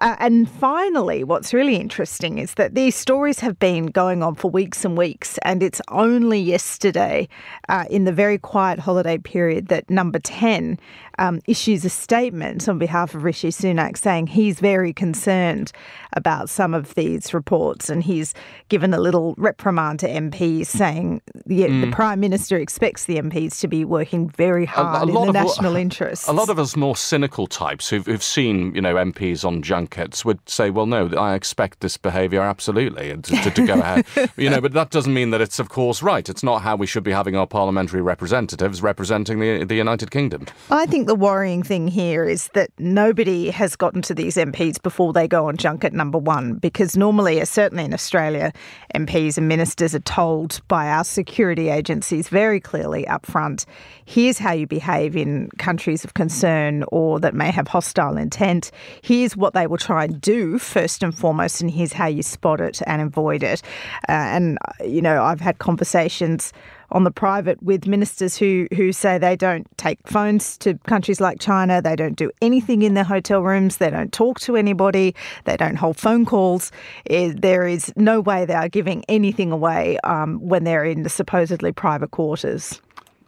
Uh, 0.00 0.14
and 0.20 0.48
finally, 0.48 1.24
what's 1.24 1.52
really 1.54 1.76
interesting 1.76 2.38
is 2.38 2.54
that 2.54 2.74
these 2.74 2.94
stories 2.94 3.40
have 3.40 3.58
been 3.58 3.86
going 3.86 4.22
on 4.22 4.34
for 4.34 4.50
weeks 4.50 4.84
and 4.84 4.96
weeks, 4.96 5.38
and 5.42 5.62
it's 5.62 5.80
only 5.88 6.38
yesterday, 6.38 7.28
uh, 7.68 7.86
in 7.90 8.04
the 8.04 8.12
very 8.12 8.38
quiet 8.38 8.78
holiday 8.78 9.18
period, 9.18 9.68
that 9.68 9.88
Number 9.90 10.18
10 10.18 10.78
um, 11.18 11.40
issues 11.46 11.84
a 11.84 11.88
statement 11.90 12.68
on 12.68 12.78
behalf 12.78 13.14
of 13.14 13.24
Rishi 13.24 13.48
Sunak 13.48 13.96
saying 13.96 14.28
he's 14.28 14.60
very 14.60 14.92
concerned 14.92 15.72
about 16.14 16.48
some 16.48 16.74
of 16.74 16.94
these 16.94 17.34
reports, 17.34 17.90
and 17.90 18.02
he's 18.02 18.34
given 18.68 18.94
a 18.94 18.98
little 18.98 19.34
reprimand 19.36 20.00
to 20.00 20.08
MPs 20.08 20.66
saying 20.66 21.20
the, 21.46 21.68
Hmm. 21.68 21.80
the 21.82 21.90
Prime 21.90 22.20
Minister 22.20 22.56
expects 22.56 23.04
the 23.04 23.16
MPs 23.16 23.60
to 23.60 23.68
be 23.68 23.84
working 23.84 24.28
very 24.30 24.64
hard 24.64 25.08
in 25.08 25.14
the 25.14 25.32
national 25.32 25.76
interest. 25.84 26.28
A 26.28 26.32
lot 26.32 26.48
of 26.48 26.58
us 26.58 26.76
more 26.76 26.96
cynical 26.96 27.46
types 27.46 27.88
who've, 27.88 28.06
who've 28.06 28.22
seen, 28.22 28.74
you 28.74 28.80
know, 28.80 28.94
MPs 28.94 29.44
on 29.44 29.62
junkets 29.62 30.24
would 30.24 30.38
say, 30.48 30.70
well, 30.70 30.86
no, 30.86 31.08
I 31.18 31.34
expect 31.34 31.80
this 31.80 31.96
behaviour 31.96 32.40
absolutely 32.40 33.10
to, 33.10 33.20
to, 33.20 33.50
to 33.50 33.66
go 33.66 33.74
ahead. 33.74 34.06
you 34.36 34.48
know, 34.48 34.60
but 34.60 34.72
that 34.72 34.90
doesn't 34.90 35.12
mean 35.12 35.30
that 35.30 35.40
it's, 35.40 35.58
of 35.58 35.68
course, 35.68 36.02
right. 36.02 36.28
It's 36.28 36.42
not 36.42 36.62
how 36.62 36.76
we 36.76 36.86
should 36.86 37.04
be 37.04 37.12
having 37.12 37.36
our 37.36 37.46
parliamentary 37.46 38.00
representatives 38.02 38.82
representing 38.82 39.40
the, 39.40 39.64
the 39.64 39.74
United 39.74 40.10
Kingdom. 40.10 40.46
I 40.70 40.86
think 40.86 41.07
the 41.08 41.14
worrying 41.14 41.62
thing 41.62 41.88
here 41.88 42.24
is 42.24 42.48
that 42.48 42.70
nobody 42.78 43.48
has 43.48 43.74
gotten 43.74 44.02
to 44.02 44.14
these 44.14 44.36
MPs 44.36 44.80
before 44.80 45.14
they 45.14 45.26
go 45.26 45.48
on 45.48 45.56
junket 45.56 45.94
number 45.94 46.18
one, 46.18 46.54
because 46.54 46.98
normally, 46.98 47.40
uh, 47.40 47.46
certainly 47.46 47.84
in 47.84 47.94
Australia, 47.94 48.52
MPs 48.94 49.38
and 49.38 49.48
ministers 49.48 49.94
are 49.94 50.00
told 50.00 50.60
by 50.68 50.86
our 50.88 51.04
security 51.04 51.70
agencies 51.70 52.28
very 52.28 52.60
clearly 52.60 53.08
up 53.08 53.24
front 53.24 53.64
here's 54.08 54.38
how 54.38 54.52
you 54.52 54.66
behave 54.66 55.14
in 55.14 55.50
countries 55.58 56.02
of 56.02 56.14
concern 56.14 56.82
or 56.88 57.20
that 57.20 57.34
may 57.34 57.50
have 57.50 57.68
hostile 57.68 58.16
intent. 58.16 58.70
Here's 59.02 59.36
what 59.36 59.52
they 59.52 59.66
will 59.66 59.76
try 59.76 60.04
and 60.04 60.18
do 60.18 60.58
first 60.58 61.02
and 61.02 61.14
foremost, 61.14 61.60
and 61.60 61.70
here's 61.70 61.92
how 61.92 62.06
you 62.06 62.22
spot 62.22 62.58
it 62.62 62.80
and 62.86 63.02
avoid 63.02 63.42
it. 63.42 63.60
Uh, 64.08 64.12
and, 64.12 64.58
uh, 64.66 64.84
you 64.84 65.02
know, 65.02 65.22
I've 65.22 65.42
had 65.42 65.58
conversations 65.58 66.54
on 66.90 67.04
the 67.04 67.10
private 67.10 67.62
with 67.62 67.86
ministers 67.86 68.36
who 68.36 68.66
who 68.74 68.92
say 68.92 69.18
they 69.18 69.36
don't 69.36 69.66
take 69.76 69.98
phones 70.06 70.56
to 70.58 70.74
countries 70.86 71.20
like 71.20 71.38
China, 71.40 71.82
they 71.82 71.96
don't 71.96 72.16
do 72.16 72.30
anything 72.40 72.82
in 72.82 72.94
their 72.94 73.04
hotel 73.04 73.42
rooms, 73.42 73.76
they 73.76 73.90
don't 73.90 74.12
talk 74.12 74.40
to 74.40 74.56
anybody, 74.56 75.14
they 75.44 75.56
don't 75.56 75.76
hold 75.76 75.96
phone 75.96 76.24
calls. 76.24 76.72
Eh, 77.10 77.32
There 77.36 77.66
is 77.66 77.92
no 77.96 78.20
way 78.20 78.44
they 78.44 78.54
are 78.54 78.68
giving 78.68 79.04
anything 79.08 79.52
away 79.52 79.98
um, 80.04 80.38
when 80.40 80.64
they're 80.64 80.84
in 80.84 81.02
the 81.02 81.10
supposedly 81.10 81.72
private 81.72 82.10
quarters. 82.10 82.80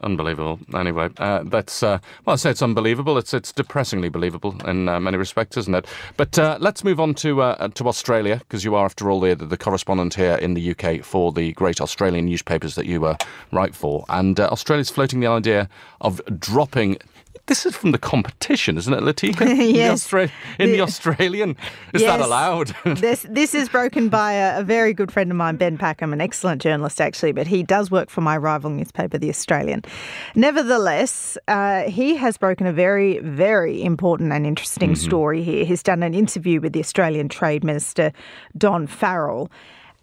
Unbelievable. 0.03 0.59
Anyway, 0.73 1.09
uh, 1.17 1.43
that's 1.43 1.83
uh, 1.83 1.99
well, 2.25 2.33
I 2.33 2.37
say 2.37 2.49
it's 2.49 2.63
unbelievable. 2.63 3.17
It's 3.19 3.33
it's 3.33 3.51
depressingly 3.51 4.09
believable 4.09 4.55
in 4.67 4.89
uh, 4.89 4.99
many 4.99 5.17
respects, 5.17 5.57
isn't 5.57 5.75
it? 5.75 5.85
But 6.17 6.39
uh, 6.39 6.57
let's 6.59 6.83
move 6.83 6.99
on 6.99 7.13
to 7.15 7.41
uh, 7.41 7.67
to 7.67 7.87
Australia 7.87 8.37
because 8.37 8.63
you 8.63 8.73
are, 8.73 8.85
after 8.85 9.11
all, 9.11 9.19
the 9.19 9.35
the 9.35 9.57
correspondent 9.57 10.15
here 10.15 10.35
in 10.35 10.55
the 10.55 10.71
UK 10.71 11.03
for 11.03 11.31
the 11.31 11.53
great 11.53 11.79
Australian 11.79 12.25
newspapers 12.25 12.73
that 12.75 12.87
you 12.87 13.15
write 13.51 13.75
for, 13.75 14.05
and 14.09 14.39
uh, 14.39 14.47
Australia's 14.51 14.89
floating 14.89 15.19
the 15.19 15.27
idea 15.27 15.69
of 16.01 16.19
dropping. 16.39 16.97
This 17.47 17.65
is 17.65 17.75
from 17.75 17.91
the 17.91 17.97
competition, 17.97 18.77
isn't 18.77 18.93
it, 18.93 19.01
Latika? 19.01 19.41
In 19.49 19.57
the, 19.57 19.65
Yes. 19.65 20.07
Austra- 20.07 20.31
in 20.59 20.67
the 20.71 20.77
The- 20.77 20.81
Australian, 20.81 21.57
is 21.93 22.01
that 22.01 22.19
Yes. 22.19 22.25
allowed? 22.25 22.75
this 22.97 23.25
this 23.29 23.53
is 23.53 23.67
broken 23.67 24.09
by 24.09 24.33
a, 24.33 24.59
a 24.59 24.63
very 24.63 24.93
good 24.93 25.11
friend 25.11 25.29
of 25.31 25.37
mine, 25.37 25.57
Ben 25.57 25.77
Packham, 25.77 26.13
an 26.13 26.21
excellent 26.21 26.61
journalist 26.61 27.01
actually, 27.01 27.31
but 27.31 27.47
he 27.47 27.63
does 27.63 27.89
work 27.91 28.09
for 28.09 28.21
my 28.21 28.37
rival 28.37 28.69
newspaper, 28.69 29.17
The 29.17 29.29
Australian. 29.29 29.83
Nevertheless, 30.35 31.37
uh, 31.47 31.83
he 31.83 32.15
has 32.17 32.37
broken 32.37 32.67
a 32.67 32.73
very 32.73 33.19
very 33.19 33.81
important 33.83 34.31
and 34.31 34.45
interesting 34.45 34.95
story 34.95 35.43
here. 35.43 35.65
He's 35.65 35.83
done 35.83 36.03
an 36.03 36.13
interview 36.13 36.59
with 36.61 36.73
the 36.73 36.79
Australian 36.79 37.29
Trade 37.29 37.63
Minister 37.63 38.11
Don 38.57 38.87
Farrell. 38.87 39.49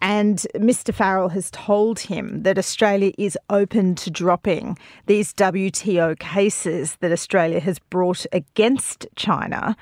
And 0.00 0.46
Mr. 0.54 0.94
Farrell 0.94 1.28
has 1.30 1.50
told 1.50 1.98
him 1.98 2.42
that 2.42 2.58
Australia 2.58 3.12
is 3.18 3.36
open 3.50 3.94
to 3.96 4.10
dropping 4.10 4.78
these 5.06 5.32
WTO 5.34 6.18
cases 6.18 6.96
that 7.00 7.10
Australia 7.10 7.60
has 7.60 7.78
brought 7.78 8.24
against 8.32 9.06
China. 9.16 9.76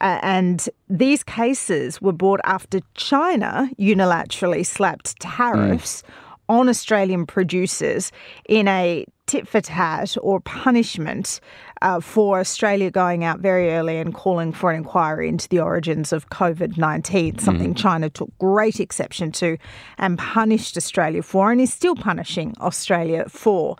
Uh, 0.00 0.18
and 0.22 0.68
these 0.88 1.22
cases 1.22 2.00
were 2.00 2.12
brought 2.12 2.40
after 2.44 2.80
China 2.94 3.68
unilaterally 3.78 4.64
slapped 4.64 5.18
tariffs 5.20 6.02
on 6.48 6.68
Australian 6.68 7.26
producers 7.26 8.10
in 8.48 8.66
a 8.66 9.04
tit 9.26 9.46
for 9.46 9.60
tat 9.60 10.16
or 10.20 10.40
punishment 10.40 11.38
uh, 11.82 12.00
for 12.00 12.40
Australia 12.40 12.90
going 12.90 13.24
out 13.24 13.40
very 13.40 13.72
early 13.72 13.98
and 13.98 14.14
calling 14.14 14.52
for 14.52 14.70
an 14.70 14.76
inquiry 14.76 15.28
into 15.28 15.48
the 15.48 15.60
origins 15.60 16.12
of 16.12 16.28
COVID 16.28 16.76
19, 16.76 17.38
something 17.38 17.74
China 17.74 18.10
took 18.10 18.30
great 18.38 18.80
exception 18.80 19.32
to 19.32 19.56
and 19.98 20.18
punished 20.18 20.76
Australia 20.76 21.22
for 21.22 21.50
and 21.50 21.60
is 21.60 21.72
still 21.72 21.94
punishing 21.94 22.54
Australia 22.60 23.24
for. 23.28 23.76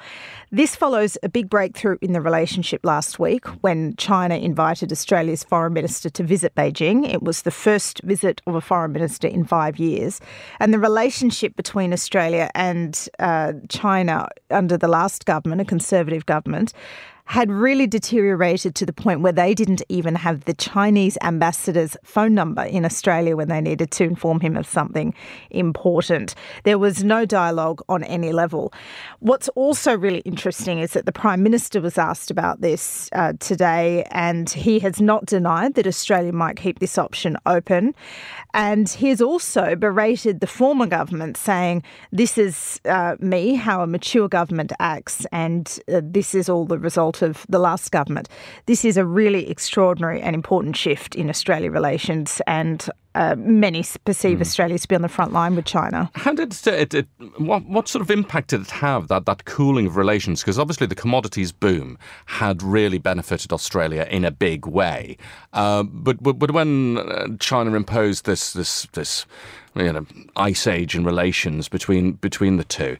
This 0.53 0.75
follows 0.75 1.17
a 1.23 1.29
big 1.29 1.49
breakthrough 1.49 1.97
in 2.01 2.13
the 2.13 2.21
relationship 2.21 2.81
last 2.85 3.21
week 3.21 3.47
when 3.63 3.95
China 3.97 4.35
invited 4.35 4.91
Australia's 4.91 5.45
foreign 5.45 5.73
minister 5.73 6.11
to 6.11 6.25
visit 6.25 6.57
Beijing. 6.57 7.09
It 7.09 7.23
was 7.23 7.43
the 7.43 7.53
first 7.53 8.01
visit 8.03 8.43
of 8.49 8.57
a 8.57 8.61
foreign 8.61 8.91
minister 8.91 9.29
in 9.29 9.45
five 9.45 9.79
years. 9.79 10.21
And 10.59 10.75
the 10.75 10.81
relationship 10.81 11.55
between 11.55 11.93
Australia 11.93 12.51
and 12.57 13.09
uh, 13.21 13.53
China 13.69 14.29
under 14.51 14.77
the 14.77 14.89
last 14.89 15.25
government, 15.25 15.61
a 15.61 15.65
conservative 15.65 16.27
government, 16.27 16.73
had 17.31 17.49
really 17.49 17.87
deteriorated 17.87 18.75
to 18.75 18.85
the 18.85 18.93
point 18.93 19.21
where 19.21 19.31
they 19.31 19.55
didn't 19.55 19.81
even 19.89 20.17
have 20.17 20.47
the 20.47 20.55
Chinese 20.55 21.17
ambassador's 21.23 21.97
phone 22.03 22.35
number 22.35 22.63
in 22.65 22.85
Australia 22.85 23.37
when 23.37 23.47
they 23.47 23.61
needed 23.61 23.89
to 23.93 24.03
inform 24.03 24.41
him 24.41 24.57
of 24.57 24.67
something 24.67 25.15
important. 25.51 26.35
There 26.65 26.77
was 26.77 27.05
no 27.05 27.25
dialogue 27.25 27.83
on 27.89 28.03
any 28.03 28.33
level. 28.33 28.73
What's 29.21 29.49
also 29.51 29.97
really 29.97 30.23
interesting 30.25 30.81
is 30.81 30.93
that 30.95 31.07
the 31.07 31.13
Prime 31.13 31.41
Minister 31.41 31.81
was 31.81 31.99
asked 31.99 32.33
about 32.33 32.63
this 32.63 33.09
uh, 33.13 33.35
today, 33.39 34.09
and 34.11 34.51
he 34.51 34.81
has 34.81 35.01
not 35.01 35.25
denied 35.27 35.75
that 35.75 35.87
Australia 35.87 36.33
might 36.33 36.57
keep 36.57 36.81
this 36.81 36.99
option 36.99 37.37
open. 37.47 37.95
And 38.55 38.89
he 38.89 39.09
has 39.11 39.21
also 39.21 39.77
berated 39.77 40.41
the 40.41 40.49
former 40.49 40.87
government, 40.87 41.37
saying, 41.37 41.85
This 42.11 42.37
is 42.37 42.81
uh, 42.87 43.15
me, 43.21 43.55
how 43.55 43.83
a 43.83 43.87
mature 43.87 44.29
government 44.29 44.73
acts, 44.81 45.27
and 45.31 45.79
uh, 45.87 46.01
this 46.03 46.35
is 46.35 46.49
all 46.49 46.67
the 46.67 46.77
result 46.77 47.20
of 47.23 47.47
the 47.49 47.59
last 47.59 47.91
government. 47.91 48.29
This 48.67 48.85
is 48.85 48.97
a 48.97 49.05
really 49.05 49.49
extraordinary 49.51 50.21
and 50.21 50.35
important 50.35 50.77
shift 50.77 51.15
in 51.15 51.29
Australia 51.29 51.71
relations, 51.71 52.41
and 52.47 52.89
uh, 53.15 53.35
many 53.37 53.85
perceive 54.05 54.41
Australia 54.41 54.79
to 54.79 54.87
be 54.87 54.95
on 54.95 55.03
the 55.03 55.09
front 55.09 55.33
line 55.33 55.57
with 55.57 55.65
China. 55.65 56.11
How 56.15 56.33
did 56.33 56.53
it, 56.53 56.67
it, 56.67 56.95
it 56.95 57.09
what, 57.39 57.65
what 57.65 57.89
sort 57.89 58.03
of 58.03 58.11
impact 58.11 58.51
did 58.51 58.61
it 58.61 58.71
have 58.71 59.09
that 59.09 59.27
that 59.27 59.45
cooling 59.47 59.87
of 59.87 59.97
relations? 59.97 60.41
Because 60.41 60.59
obviously 60.59 60.87
the 60.87 60.95
commodities 60.95 61.51
boom 61.51 61.99
had 62.27 62.63
really 62.63 62.99
benefited 62.99 63.53
Australia 63.53 64.07
in 64.11 64.25
a 64.25 64.31
big 64.31 64.67
way, 64.67 65.17
uh, 65.53 65.83
but, 65.83 66.23
but 66.23 66.39
but 66.39 66.53
when 66.53 66.99
uh, 66.99 67.27
China 67.41 67.75
imposed 67.75 68.27
this 68.27 68.53
this 68.53 68.87
this 68.93 69.27
you 69.75 69.93
know 69.93 70.07
ice 70.37 70.67
age 70.67 70.95
in 70.95 71.05
relations 71.05 71.69
between 71.69 72.13
between 72.13 72.57
the 72.57 72.65
two. 72.65 72.97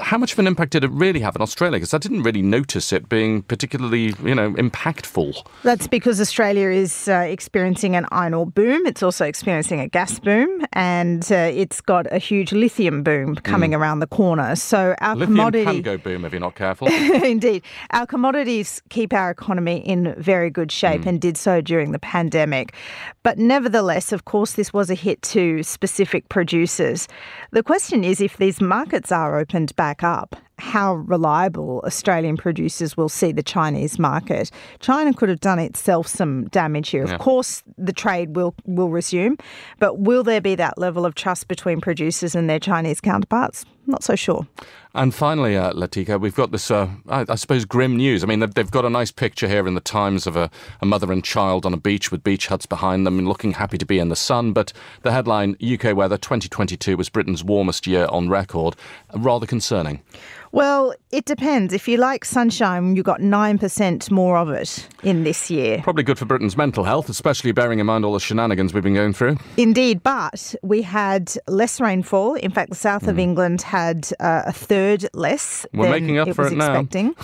How 0.00 0.18
much 0.18 0.32
of 0.32 0.38
an 0.38 0.46
impact 0.46 0.72
did 0.72 0.84
it 0.84 0.90
really 0.90 1.20
have 1.20 1.34
in 1.36 1.42
Australia? 1.42 1.76
Because 1.76 1.94
I 1.94 1.98
didn't 1.98 2.22
really 2.22 2.42
notice 2.42 2.92
it 2.92 3.08
being 3.08 3.42
particularly, 3.42 4.14
you 4.22 4.34
know, 4.34 4.52
impactful. 4.52 5.46
That's 5.62 5.86
because 5.86 6.20
Australia 6.20 6.68
is 6.68 7.08
uh, 7.08 7.26
experiencing 7.28 7.96
an 7.96 8.06
iron 8.12 8.34
ore 8.34 8.46
boom. 8.46 8.86
It's 8.86 9.02
also 9.02 9.24
experiencing 9.24 9.80
a 9.80 9.88
gas 9.88 10.18
boom, 10.18 10.66
and 10.72 11.30
uh, 11.32 11.50
it's 11.52 11.80
got 11.80 12.06
a 12.12 12.18
huge 12.18 12.52
lithium 12.52 13.02
boom 13.02 13.34
coming 13.36 13.74
around 13.74 14.00
the 14.00 14.06
corner. 14.06 14.56
So 14.56 14.94
our 15.00 15.16
Lithium 15.16 15.36
commodity. 15.36 15.64
can 15.64 15.82
go 15.82 15.96
boom 15.96 16.24
if 16.24 16.32
you're 16.32 16.40
not 16.40 16.54
careful. 16.54 16.88
Indeed. 16.92 17.62
Our 17.90 18.06
commodities 18.06 18.82
keep 18.90 19.12
our 19.12 19.30
economy 19.30 19.78
in 19.78 20.14
very 20.18 20.50
good 20.50 20.70
shape 20.70 21.06
and 21.06 21.20
did 21.20 21.36
so 21.36 21.60
during 21.60 21.92
the 21.92 21.98
pandemic. 21.98 22.74
But 23.22 23.38
nevertheless, 23.38 24.12
of 24.12 24.24
course, 24.24 24.52
this 24.52 24.72
was 24.72 24.90
a 24.90 24.94
hit 24.94 25.22
to 25.22 25.62
specific 25.62 26.28
producers. 26.28 27.08
The 27.52 27.62
question 27.62 28.04
is 28.04 28.20
if 28.20 28.36
these 28.36 28.60
markets 28.60 29.12
are 29.12 29.38
opened 29.38 29.74
back 29.78 30.02
up, 30.02 30.36
how 30.58 30.96
reliable 30.96 31.80
Australian 31.86 32.36
producers 32.36 32.96
will 32.96 33.08
see 33.08 33.32
the 33.32 33.44
Chinese 33.44 33.98
market. 33.98 34.50
China 34.80 35.14
could 35.14 35.30
have 35.30 35.40
done 35.40 35.60
itself 35.60 36.06
some 36.06 36.48
damage 36.48 36.90
here. 36.90 37.04
Of 37.04 37.18
course, 37.18 37.62
the 37.78 37.92
trade 37.92 38.36
will, 38.36 38.54
will 38.66 38.90
resume, 38.90 39.38
but 39.78 40.00
will 40.00 40.24
there 40.24 40.42
be 40.42 40.56
that 40.56 40.76
level 40.76 41.06
of 41.06 41.14
trust 41.14 41.48
between 41.48 41.80
producers 41.80 42.34
and 42.34 42.50
their 42.50 42.58
Chinese 42.58 43.00
counterparts? 43.00 43.64
Not 43.88 44.04
so 44.04 44.14
sure. 44.14 44.46
And 44.94 45.14
finally, 45.14 45.56
uh, 45.56 45.72
Latika, 45.72 46.20
we've 46.20 46.34
got 46.34 46.50
this, 46.50 46.70
uh, 46.70 46.88
I, 47.08 47.24
I, 47.28 47.34
suppose, 47.34 47.64
grim 47.64 47.96
news. 47.96 48.24
I 48.24 48.26
mean, 48.26 48.40
they've, 48.40 48.52
they've, 48.52 48.70
got 48.70 48.84
a 48.84 48.90
nice 48.90 49.10
picture 49.10 49.46
here 49.46 49.66
in 49.66 49.74
the 49.74 49.80
Times 49.80 50.26
of 50.26 50.34
a, 50.34 50.50
a, 50.80 50.86
mother 50.86 51.12
and 51.12 51.22
child 51.22 51.66
on 51.66 51.74
a 51.74 51.76
beach 51.76 52.10
with 52.10 52.24
beach 52.24 52.46
huts 52.48 52.66
behind 52.66 53.06
them 53.06 53.18
and 53.18 53.28
looking 53.28 53.52
happy 53.52 53.78
to 53.78 53.86
be 53.86 53.98
in 53.98 54.08
the 54.08 54.16
sun. 54.16 54.52
But 54.52 54.72
the 55.02 55.12
headline 55.12 55.56
UK 55.62 55.94
weather 55.94 56.16
2022 56.16 56.96
was 56.96 57.08
Britain's 57.10 57.44
warmest 57.44 57.86
year 57.86 58.06
on 58.10 58.28
record. 58.28 58.76
Rather 59.14 59.46
concerning. 59.46 60.02
Well, 60.50 60.94
it 61.10 61.26
depends. 61.26 61.74
If 61.74 61.86
you 61.86 61.98
like 61.98 62.24
sunshine, 62.24 62.96
you 62.96 63.02
got 63.02 63.20
9% 63.20 64.10
more 64.10 64.38
of 64.38 64.48
it 64.48 64.88
in 65.02 65.24
this 65.24 65.50
year. 65.50 65.80
Probably 65.82 66.02
good 66.02 66.18
for 66.18 66.24
Britain's 66.24 66.56
mental 66.56 66.84
health, 66.84 67.10
especially 67.10 67.52
bearing 67.52 67.80
in 67.80 67.86
mind 67.86 68.04
all 68.04 68.14
the 68.14 68.20
shenanigans 68.20 68.72
we've 68.72 68.82
been 68.82 68.94
going 68.94 69.12
through. 69.12 69.36
Indeed, 69.58 70.02
but 70.02 70.54
we 70.62 70.80
had 70.82 71.32
less 71.46 71.80
rainfall. 71.80 72.34
In 72.34 72.50
fact, 72.50 72.70
the 72.70 72.76
south 72.76 73.04
mm. 73.04 73.08
of 73.08 73.14
hmm. 73.16 73.20
England 73.20 73.62
had 73.62 73.77
uh, 74.20 74.42
a 74.46 74.52
third 74.52 75.06
less 75.14 75.66
We're 75.72 75.90
making 75.90 76.18
up 76.18 76.28
it 76.28 76.34
for 76.34 76.44
was 76.44 76.52
it 76.52 76.56
expecting. 76.56 77.14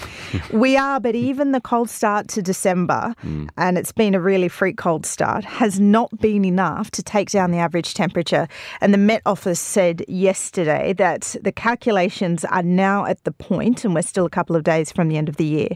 we 0.53 0.77
are, 0.77 1.01
but 1.01 1.15
even 1.15 1.53
the 1.53 1.61
cold 1.61 1.91
start 1.91 2.29
to 2.29 2.43
December, 2.43 3.15
mm. 3.25 3.49
and 3.57 3.79
it's 3.79 3.93
been 3.93 4.15
a 4.15 4.21
really 4.21 4.49
freak 4.49 4.77
cold 4.77 5.07
start, 5.07 5.45
has 5.45 5.81
not 5.81 6.17
been 6.21 6.45
enough 6.45 6.91
to 6.93 7.03
take 7.03 7.31
down 7.31 7.51
the 7.51 7.59
average 7.59 7.95
temperature. 7.95 8.49
And 8.81 8.93
the 8.93 8.99
Met 8.99 9.23
Office 9.27 9.61
said 9.61 10.05
yesterday 10.09 10.93
that 10.95 11.37
the 11.43 11.53
calculations 11.53 12.45
are 12.47 12.63
now 12.63 13.07
at 13.07 13.23
the 13.25 13.33
point, 13.33 13.85
and 13.85 13.95
we're 13.95 14.03
still 14.03 14.27
a 14.27 14.31
couple 14.31 14.57
of 14.57 14.65
days 14.65 14.93
from 14.93 15.09
the 15.09 15.17
end 15.17 15.29
of 15.29 15.37
the 15.37 15.45
year, 15.45 15.69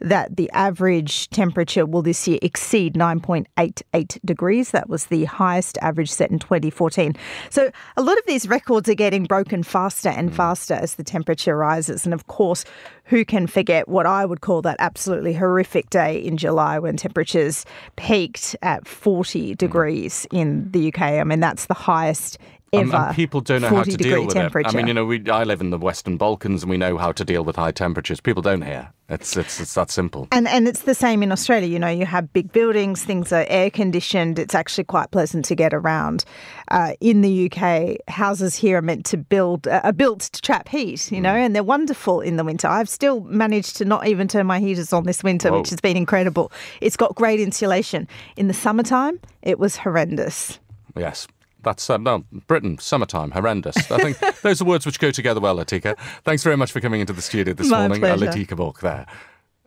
that 0.00 0.36
the 0.36 0.50
average 0.52 1.28
temperature 1.30 1.86
will 1.86 2.02
this 2.02 2.26
year 2.26 2.38
exceed 2.42 2.94
9.88 2.94 4.18
degrees. 4.24 4.70
That 4.70 4.88
was 4.88 5.06
the 5.06 5.24
highest 5.24 5.78
average 5.82 6.10
set 6.10 6.30
in 6.30 6.38
2014. 6.38 7.14
So 7.50 7.70
a 7.96 8.02
lot 8.02 8.18
of 8.18 8.24
these 8.26 8.48
records 8.48 8.88
are 8.88 8.94
getting 8.94 9.24
broken 9.24 9.62
faster 9.62 10.10
and 10.22 10.30
mm. 10.30 10.34
faster 10.34 10.74
as 10.74 10.94
the 10.94 11.04
temperature 11.04 11.56
rises. 11.56 12.04
And 12.04 12.14
of 12.14 12.28
course, 12.28 12.64
who 13.04 13.24
can 13.24 13.46
forget 13.46 13.88
what 13.88 14.06
I 14.06 14.24
would 14.24 14.40
call 14.40 14.62
that 14.62 14.76
absolutely 14.78 15.34
horrific 15.34 15.90
day 15.90 16.16
in 16.16 16.36
July 16.36 16.78
when 16.78 16.96
temperatures 16.96 17.66
peaked 17.96 18.56
at 18.62 18.86
40 18.86 19.56
degrees 19.56 20.26
in 20.32 20.70
the 20.70 20.88
UK? 20.88 21.02
I 21.02 21.24
mean, 21.24 21.40
that's 21.40 21.66
the 21.66 21.74
highest 21.74 22.38
ever. 22.72 22.82
And, 22.82 22.94
and 22.94 23.16
people 23.16 23.40
don't 23.40 23.62
know 23.62 23.68
how 23.68 23.82
to 23.82 23.96
deal 23.96 24.26
with 24.26 24.36
it. 24.36 24.52
I 24.54 24.72
mean, 24.72 24.86
you 24.86 24.94
know, 24.94 25.04
we, 25.04 25.28
I 25.30 25.44
live 25.44 25.60
in 25.60 25.70
the 25.70 25.78
Western 25.78 26.16
Balkans 26.16 26.62
and 26.62 26.70
we 26.70 26.76
know 26.76 26.96
how 26.96 27.12
to 27.12 27.24
deal 27.24 27.44
with 27.44 27.56
high 27.56 27.72
temperatures. 27.72 28.20
People 28.20 28.42
don't 28.42 28.62
here. 28.62 28.92
It's, 29.08 29.36
it's, 29.36 29.60
it's 29.60 29.74
that 29.74 29.90
simple. 29.90 30.26
And, 30.32 30.48
and 30.48 30.66
it's 30.66 30.82
the 30.82 30.94
same 30.94 31.22
in 31.22 31.32
Australia. 31.32 31.68
You 31.68 31.78
know, 31.78 31.88
you 31.88 32.06
have 32.06 32.32
big 32.32 32.50
buildings, 32.50 33.04
things 33.04 33.30
are 33.30 33.44
air 33.48 33.68
conditioned. 33.68 34.38
It's 34.38 34.54
actually 34.54 34.84
quite 34.84 35.10
pleasant 35.10 35.44
to 35.46 35.54
get 35.54 35.74
around. 35.74 36.24
Uh, 36.68 36.94
in 37.00 37.20
the 37.20 37.50
UK, 37.50 37.98
houses 38.08 38.54
here 38.54 38.78
are 38.78 38.82
meant 38.82 39.04
to 39.06 39.18
build, 39.18 39.68
uh, 39.68 39.82
are 39.84 39.92
built 39.92 40.20
to 40.20 40.40
trap 40.40 40.68
heat, 40.68 41.12
you 41.12 41.20
know, 41.20 41.34
mm. 41.34 41.44
and 41.44 41.54
they're 41.54 41.62
wonderful 41.62 42.22
in 42.22 42.36
the 42.36 42.44
winter. 42.44 42.68
I've 42.68 42.88
still 42.88 43.20
managed 43.22 43.76
to 43.76 43.84
not 43.84 44.06
even 44.06 44.28
turn 44.28 44.46
my 44.46 44.60
heaters 44.60 44.94
on 44.94 45.04
this 45.04 45.22
winter, 45.22 45.50
Whoa. 45.50 45.58
which 45.58 45.70
has 45.70 45.80
been 45.80 45.98
incredible. 45.98 46.50
It's 46.80 46.96
got 46.96 47.14
great 47.14 47.40
insulation. 47.40 48.08
In 48.36 48.48
the 48.48 48.54
summertime, 48.54 49.20
it 49.42 49.58
was 49.58 49.76
horrendous. 49.76 50.58
Yes, 50.96 51.26
that's 51.62 51.88
uh, 51.88 51.96
no, 51.96 52.24
Britain, 52.46 52.78
summertime, 52.78 53.30
horrendous. 53.30 53.76
I 53.90 53.98
think 53.98 54.18
those 54.42 54.60
are 54.60 54.64
words 54.64 54.86
which 54.86 54.98
go 54.98 55.10
together 55.10 55.40
well, 55.40 55.56
Latika. 55.56 55.98
Thanks 56.24 56.42
very 56.42 56.56
much 56.56 56.72
for 56.72 56.80
coming 56.80 57.00
into 57.00 57.12
the 57.12 57.22
studio 57.22 57.54
this 57.54 57.68
My 57.68 57.88
morning, 57.88 58.04
uh, 58.04 58.16
Latika 58.16 58.56
Bourke 58.56 58.80
there. 58.80 59.06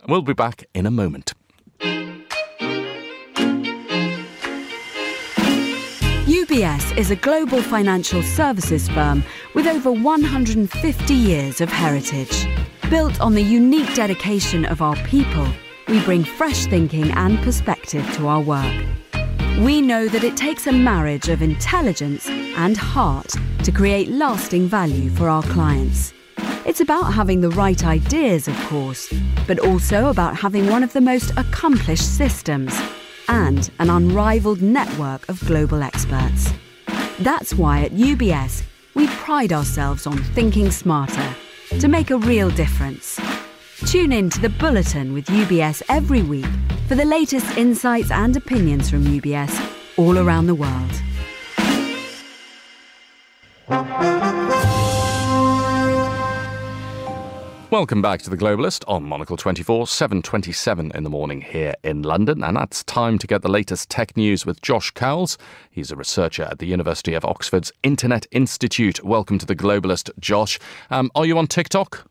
We'll 0.08 0.22
be 0.22 0.34
back 0.34 0.64
in 0.74 0.86
a 0.86 0.90
moment. 0.90 1.32
UBS 6.26 6.96
is 6.96 7.10
a 7.10 7.16
global 7.16 7.60
financial 7.60 8.22
services 8.22 8.88
firm 8.88 9.24
with 9.54 9.66
over 9.66 9.90
150 9.90 11.14
years 11.14 11.60
of 11.60 11.68
heritage. 11.68 12.46
Built 12.88 13.20
on 13.20 13.34
the 13.34 13.42
unique 13.42 13.92
dedication 13.94 14.64
of 14.64 14.80
our 14.80 14.96
people, 15.04 15.46
we 15.88 16.00
bring 16.04 16.24
fresh 16.24 16.66
thinking 16.66 17.10
and 17.12 17.38
perspective 17.40 18.08
to 18.14 18.28
our 18.28 18.40
work 18.40 18.84
we 19.64 19.80
know 19.80 20.06
that 20.06 20.22
it 20.22 20.36
takes 20.36 20.66
a 20.66 20.72
marriage 20.72 21.28
of 21.28 21.40
intelligence 21.40 22.28
and 22.28 22.76
heart 22.76 23.34
to 23.64 23.72
create 23.72 24.08
lasting 24.08 24.68
value 24.68 25.08
for 25.10 25.30
our 25.30 25.42
clients. 25.44 26.12
It's 26.66 26.80
about 26.80 27.14
having 27.14 27.40
the 27.40 27.50
right 27.50 27.82
ideas, 27.86 28.48
of 28.48 28.56
course, 28.66 29.12
but 29.46 29.58
also 29.60 30.08
about 30.08 30.36
having 30.36 30.68
one 30.68 30.82
of 30.82 30.92
the 30.92 31.00
most 31.00 31.30
accomplished 31.38 32.16
systems 32.16 32.78
and 33.28 33.70
an 33.78 33.88
unrivaled 33.88 34.60
network 34.60 35.26
of 35.30 35.40
global 35.46 35.82
experts. 35.82 36.52
That's 37.20 37.54
why 37.54 37.82
at 37.82 37.92
UBS, 37.92 38.62
we 38.94 39.06
pride 39.06 39.54
ourselves 39.54 40.06
on 40.06 40.18
thinking 40.18 40.70
smarter 40.70 41.34
to 41.80 41.88
make 41.88 42.10
a 42.10 42.18
real 42.18 42.50
difference. 42.50 43.18
Tune 43.84 44.10
in 44.10 44.30
to 44.30 44.40
the 44.40 44.48
Bulletin 44.48 45.12
with 45.12 45.26
UBS 45.26 45.82
every 45.90 46.22
week 46.22 46.46
for 46.88 46.94
the 46.94 47.04
latest 47.04 47.58
insights 47.58 48.10
and 48.10 48.34
opinions 48.34 48.88
from 48.88 49.04
UBS 49.04 49.98
all 49.98 50.18
around 50.18 50.46
the 50.46 50.54
world. 50.54 50.90
Welcome 57.70 58.00
back 58.00 58.22
to 58.22 58.30
The 58.30 58.36
Globalist 58.38 58.82
on 58.88 59.04
Monocle 59.04 59.36
24, 59.36 59.84
7.27 59.84 60.94
in 60.94 61.04
the 61.04 61.10
morning 61.10 61.42
here 61.42 61.74
in 61.84 62.02
London. 62.02 62.42
And 62.42 62.56
that's 62.56 62.82
time 62.84 63.18
to 63.18 63.26
get 63.26 63.42
the 63.42 63.50
latest 63.50 63.90
tech 63.90 64.16
news 64.16 64.46
with 64.46 64.62
Josh 64.62 64.90
Cowls. 64.92 65.36
He's 65.70 65.90
a 65.90 65.96
researcher 65.96 66.44
at 66.44 66.60
the 66.60 66.66
University 66.66 67.12
of 67.12 67.26
Oxford's 67.26 67.72
Internet 67.82 68.26
Institute. 68.30 69.04
Welcome 69.04 69.36
to 69.38 69.44
The 69.44 69.56
Globalist, 69.56 70.10
Josh. 70.18 70.58
Um, 70.88 71.10
are 71.14 71.26
you 71.26 71.36
on 71.36 71.46
TikTok? 71.46 72.08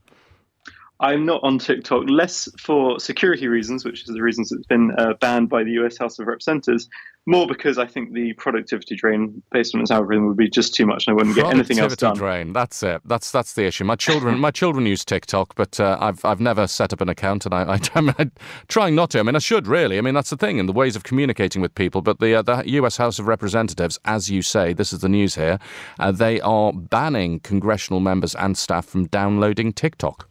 I'm 1.06 1.24
not 1.24 1.41
on 1.44 1.60
TikTok, 1.60 2.10
less 2.10 2.50
for 2.60 3.00
security 3.00 3.48
reasons, 3.48 3.86
which 3.86 4.02
is 4.02 4.08
the 4.08 4.24
reasons 4.24 4.52
it's 4.52 4.65
been 4.65 4.91
uh, 4.98 5.13
banned 5.22 5.50
by 5.50 5.63
the 5.63 5.70
US 5.84 6.00
House 6.00 6.18
of 6.18 6.26
Representatives, 6.26 6.89
more 7.28 7.46
because 7.46 7.78
I 7.78 7.86
think 7.86 8.13
the 8.13 8.34
productivity 8.34 8.96
drain 8.96 9.44
based 9.52 9.76
on 9.76 9.82
its 9.82 9.91
algorithm 9.91 10.26
would 10.26 10.38
be 10.38 10.50
just 10.50 10.74
too 10.74 10.88
much, 10.88 11.06
and 11.06 11.13
I 11.13 11.15
wouldn't 11.15 11.36
get 11.36 11.46
anything 11.46 11.78
else 11.78 11.96
done. 11.96 12.18
drain. 12.18 12.54
That's 12.54 12.82
it. 12.82 13.04
That's 13.06 13.30
that's 13.30 13.54
the 13.54 13.65
issue. 13.65 13.84
My 13.84 13.96
children, 13.96 14.39
my 14.39 14.50
children 14.50 14.88
use 14.88 15.06
TikTok, 15.06 15.54
but 15.54 15.80
uh, 15.80 15.96
I've 16.02 16.26
I've 16.26 16.39
never 16.39 16.65
set 16.65 16.91
up 16.91 17.02
an 17.02 17.10
account, 17.10 17.46
and 17.46 17.54
I, 17.54 17.76
I 17.76 17.80
am 17.96 18.32
trying 18.68 18.96
not 18.96 19.12
to. 19.12 19.20
I 19.20 19.24
mean, 19.24 19.36
I 19.36 19.39
should 19.39 19.68
really. 19.68 20.00
I 20.00 20.02
mean, 20.02 20.15
that's 20.15 20.32
the 20.32 20.38
thing, 20.38 20.58
in 20.58 20.65
the 20.65 20.74
ways 20.74 20.96
of 20.96 21.04
communicating 21.04 21.62
with 21.62 21.76
people. 21.76 22.02
But 22.02 22.20
the 22.20 22.34
uh, 22.34 22.41
the 22.41 22.63
U.S. 22.65 22.98
House 22.98 23.20
of 23.20 23.28
Representatives, 23.28 24.00
as 24.06 24.32
you 24.32 24.41
say, 24.41 24.74
this 24.74 24.91
is 24.91 25.02
the 25.02 25.10
news 25.10 25.36
here. 25.36 25.60
Uh, 26.00 26.12
they 26.12 26.41
are 26.41 26.74
banning 26.74 27.41
congressional 27.41 28.00
members 28.00 28.34
and 28.34 28.58
staff 28.58 28.88
from 28.88 29.06
downloading 29.06 29.72
TikTok. 29.72 30.28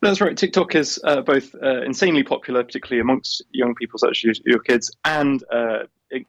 That's 0.00 0.20
right. 0.20 0.36
TikTok 0.36 0.74
is 0.74 1.00
uh, 1.04 1.22
both 1.22 1.54
uh, 1.62 1.82
insanely 1.82 2.22
popular, 2.22 2.64
particularly 2.64 3.00
amongst 3.00 3.42
young 3.52 3.74
people 3.74 3.98
such 3.98 4.24
as 4.28 4.40
your 4.44 4.60
kids, 4.60 4.94
and 5.04 5.42
uh, 5.52 5.84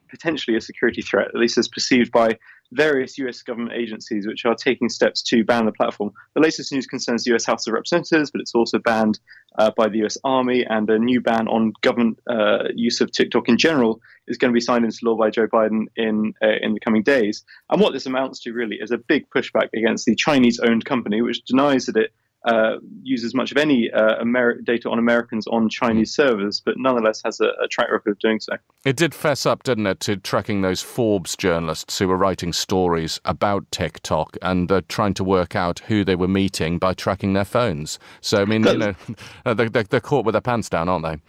potentially 0.09 0.55
a 0.57 0.61
security 0.61 1.01
threat, 1.01 1.27
at 1.27 1.35
least 1.35 1.57
as 1.57 1.67
perceived 1.67 2.11
by 2.11 2.37
various 2.71 3.17
US 3.19 3.41
government 3.41 3.73
agencies 3.75 4.25
which 4.25 4.45
are 4.45 4.55
taking 4.55 4.89
steps 4.89 5.21
to 5.23 5.43
ban 5.43 5.65
the 5.65 5.71
platform. 5.71 6.11
The 6.35 6.41
latest 6.41 6.71
news 6.71 6.87
concerns 6.87 7.23
the 7.23 7.35
US 7.35 7.45
House 7.45 7.67
of 7.67 7.73
Representatives, 7.73 8.31
but 8.31 8.41
it's 8.41 8.55
also 8.55 8.79
banned 8.79 9.19
uh, 9.57 9.71
by 9.75 9.89
the 9.89 10.03
US 10.05 10.17
Army, 10.23 10.65
and 10.65 10.89
a 10.89 10.97
new 10.97 11.21
ban 11.21 11.47
on 11.47 11.73
government 11.81 12.19
uh, 12.29 12.69
use 12.73 13.01
of 13.01 13.11
TikTok 13.11 13.47
in 13.47 13.57
general 13.57 14.01
is 14.27 14.37
going 14.37 14.51
to 14.51 14.55
be 14.55 14.61
signed 14.61 14.85
into 14.85 14.97
law 15.03 15.15
by 15.15 15.29
Joe 15.29 15.47
Biden 15.47 15.85
in 15.95 16.33
uh, 16.41 16.57
in 16.61 16.73
the 16.73 16.79
coming 16.79 17.03
days. 17.03 17.43
And 17.69 17.81
what 17.81 17.93
this 17.93 18.05
amounts 18.05 18.39
to 18.41 18.53
really 18.53 18.77
is 18.79 18.91
a 18.91 18.97
big 18.97 19.29
pushback 19.29 19.69
against 19.75 20.05
the 20.05 20.15
Chinese-owned 20.15 20.85
company, 20.85 21.21
which 21.21 21.43
denies 21.43 21.85
that 21.85 21.97
it 21.97 22.13
uh, 22.45 22.75
uses 23.01 23.33
much 23.33 23.51
of 23.51 23.57
any 23.57 23.89
uh, 23.91 24.23
data 24.63 24.89
on 24.89 24.99
Americans 24.99 25.47
on 25.47 25.69
Chinese 25.69 26.13
servers, 26.13 26.61
but 26.63 26.75
nonetheless 26.77 27.21
has 27.23 27.39
a, 27.39 27.49
a, 27.63 27.67
track 27.69 27.89
record 27.89 28.11
of 28.11 28.19
doing 28.19 28.39
so. 28.39 28.53
It 28.83 28.97
did 28.97 29.15
fess 29.15 29.45
up, 29.45 29.63
didn't 29.63 29.87
it, 29.87 29.99
to 30.01 30.17
tracking 30.17 30.61
those 30.61 30.81
Forbes 30.81 31.37
journalists 31.37 31.97
who 31.99 32.07
were 32.07 32.17
writing 32.17 32.51
stories 32.51 33.21
about 33.23 33.71
TikTok 33.71 34.37
and 34.41 34.71
uh, 34.71 34.81
trying 34.89 35.13
to 35.15 35.23
work 35.23 35.55
out 35.55 35.79
who 35.79 36.03
they 36.03 36.15
were 36.15 36.27
meeting 36.27 36.79
by 36.79 36.93
tracking 36.93 37.33
their 37.33 37.45
phones. 37.45 37.97
So, 38.19 38.41
I 38.41 38.45
mean, 38.45 38.65
you 38.65 38.77
know, 38.77 38.93
they're, 39.53 39.69
they're 39.69 39.99
caught 40.01 40.25
with 40.25 40.33
their 40.33 40.41
pants 40.41 40.69
down, 40.69 40.89
aren't 40.89 41.05
they? 41.05 41.21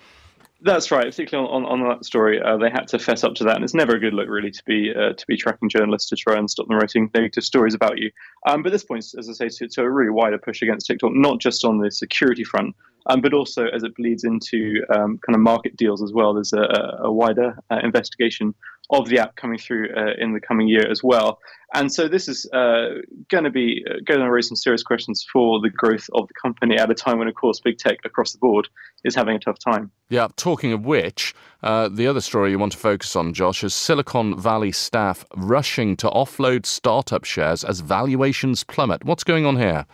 That's 0.64 0.90
right. 0.90 1.04
Particularly 1.04 1.46
on, 1.46 1.66
on, 1.66 1.82
on 1.82 1.88
that 1.90 2.06
story, 2.06 2.40
uh, 2.40 2.56
they 2.56 2.70
had 2.70 2.88
to 2.88 2.98
fess 2.98 3.22
up 3.22 3.34
to 3.34 3.44
that, 3.44 3.56
and 3.56 3.64
it's 3.64 3.74
never 3.74 3.96
a 3.96 4.00
good 4.00 4.14
look, 4.14 4.30
really, 4.30 4.50
to 4.50 4.62
be 4.64 4.94
uh, 4.94 5.12
to 5.12 5.26
be 5.26 5.36
tracking 5.36 5.68
journalists 5.68 6.08
to 6.08 6.16
try 6.16 6.38
and 6.38 6.50
stop 6.50 6.66
them 6.68 6.78
writing 6.78 7.10
negative 7.12 7.44
stories 7.44 7.74
about 7.74 7.98
you. 7.98 8.10
Um, 8.48 8.62
but 8.62 8.72
this 8.72 8.82
points, 8.82 9.14
as 9.14 9.28
I 9.28 9.34
say, 9.34 9.48
to, 9.50 9.68
to, 9.68 9.82
a 9.82 9.90
really 9.90 10.10
wider 10.10 10.38
push 10.38 10.62
against 10.62 10.86
TikTok, 10.86 11.10
not 11.12 11.38
just 11.38 11.66
on 11.66 11.80
the 11.80 11.90
security 11.90 12.44
front, 12.44 12.74
um, 13.10 13.20
but 13.20 13.34
also 13.34 13.66
as 13.66 13.82
it 13.82 13.94
bleeds 13.94 14.24
into 14.24 14.82
um, 14.88 15.18
kind 15.18 15.34
of 15.34 15.40
market 15.40 15.76
deals 15.76 16.02
as 16.02 16.14
well. 16.14 16.32
There's 16.32 16.54
a, 16.54 16.98
a 17.00 17.12
wider 17.12 17.58
uh, 17.70 17.80
investigation 17.82 18.54
of 18.90 19.08
the 19.08 19.18
app 19.18 19.36
coming 19.36 19.58
through 19.58 19.88
uh, 19.96 20.12
in 20.18 20.34
the 20.34 20.40
coming 20.40 20.68
year 20.68 20.88
as 20.90 21.02
well. 21.02 21.38
And 21.72 21.92
so 21.92 22.06
this 22.06 22.28
is 22.28 22.48
uh, 22.52 23.00
going 23.30 23.44
to 23.44 23.50
be 23.50 23.84
uh, 23.88 23.94
going 24.04 24.20
to 24.20 24.30
raise 24.30 24.48
some 24.48 24.56
serious 24.56 24.82
questions 24.82 25.26
for 25.32 25.60
the 25.60 25.70
growth 25.70 26.08
of 26.12 26.28
the 26.28 26.34
company 26.40 26.76
at 26.76 26.90
a 26.90 26.94
time 26.94 27.18
when, 27.18 27.26
of 27.26 27.34
course, 27.34 27.60
big 27.60 27.78
tech 27.78 27.98
across 28.04 28.32
the 28.32 28.38
board 28.38 28.68
is 29.02 29.14
having 29.14 29.34
a 29.34 29.40
tough 29.40 29.58
time. 29.58 29.90
Yeah. 30.08 30.28
Talking 30.36 30.72
of 30.72 30.84
which, 30.84 31.34
uh, 31.62 31.88
the 31.88 32.06
other 32.06 32.20
story 32.20 32.50
you 32.50 32.58
want 32.58 32.72
to 32.72 32.78
focus 32.78 33.16
on, 33.16 33.34
Josh, 33.34 33.64
is 33.64 33.74
Silicon 33.74 34.38
Valley 34.38 34.70
staff 34.70 35.24
rushing 35.34 35.96
to 35.96 36.08
offload 36.10 36.64
startup 36.66 37.24
shares 37.24 37.64
as 37.64 37.80
valuations 37.80 38.62
plummet. 38.62 39.04
What's 39.04 39.24
going 39.24 39.46
on 39.46 39.56
here? 39.56 39.86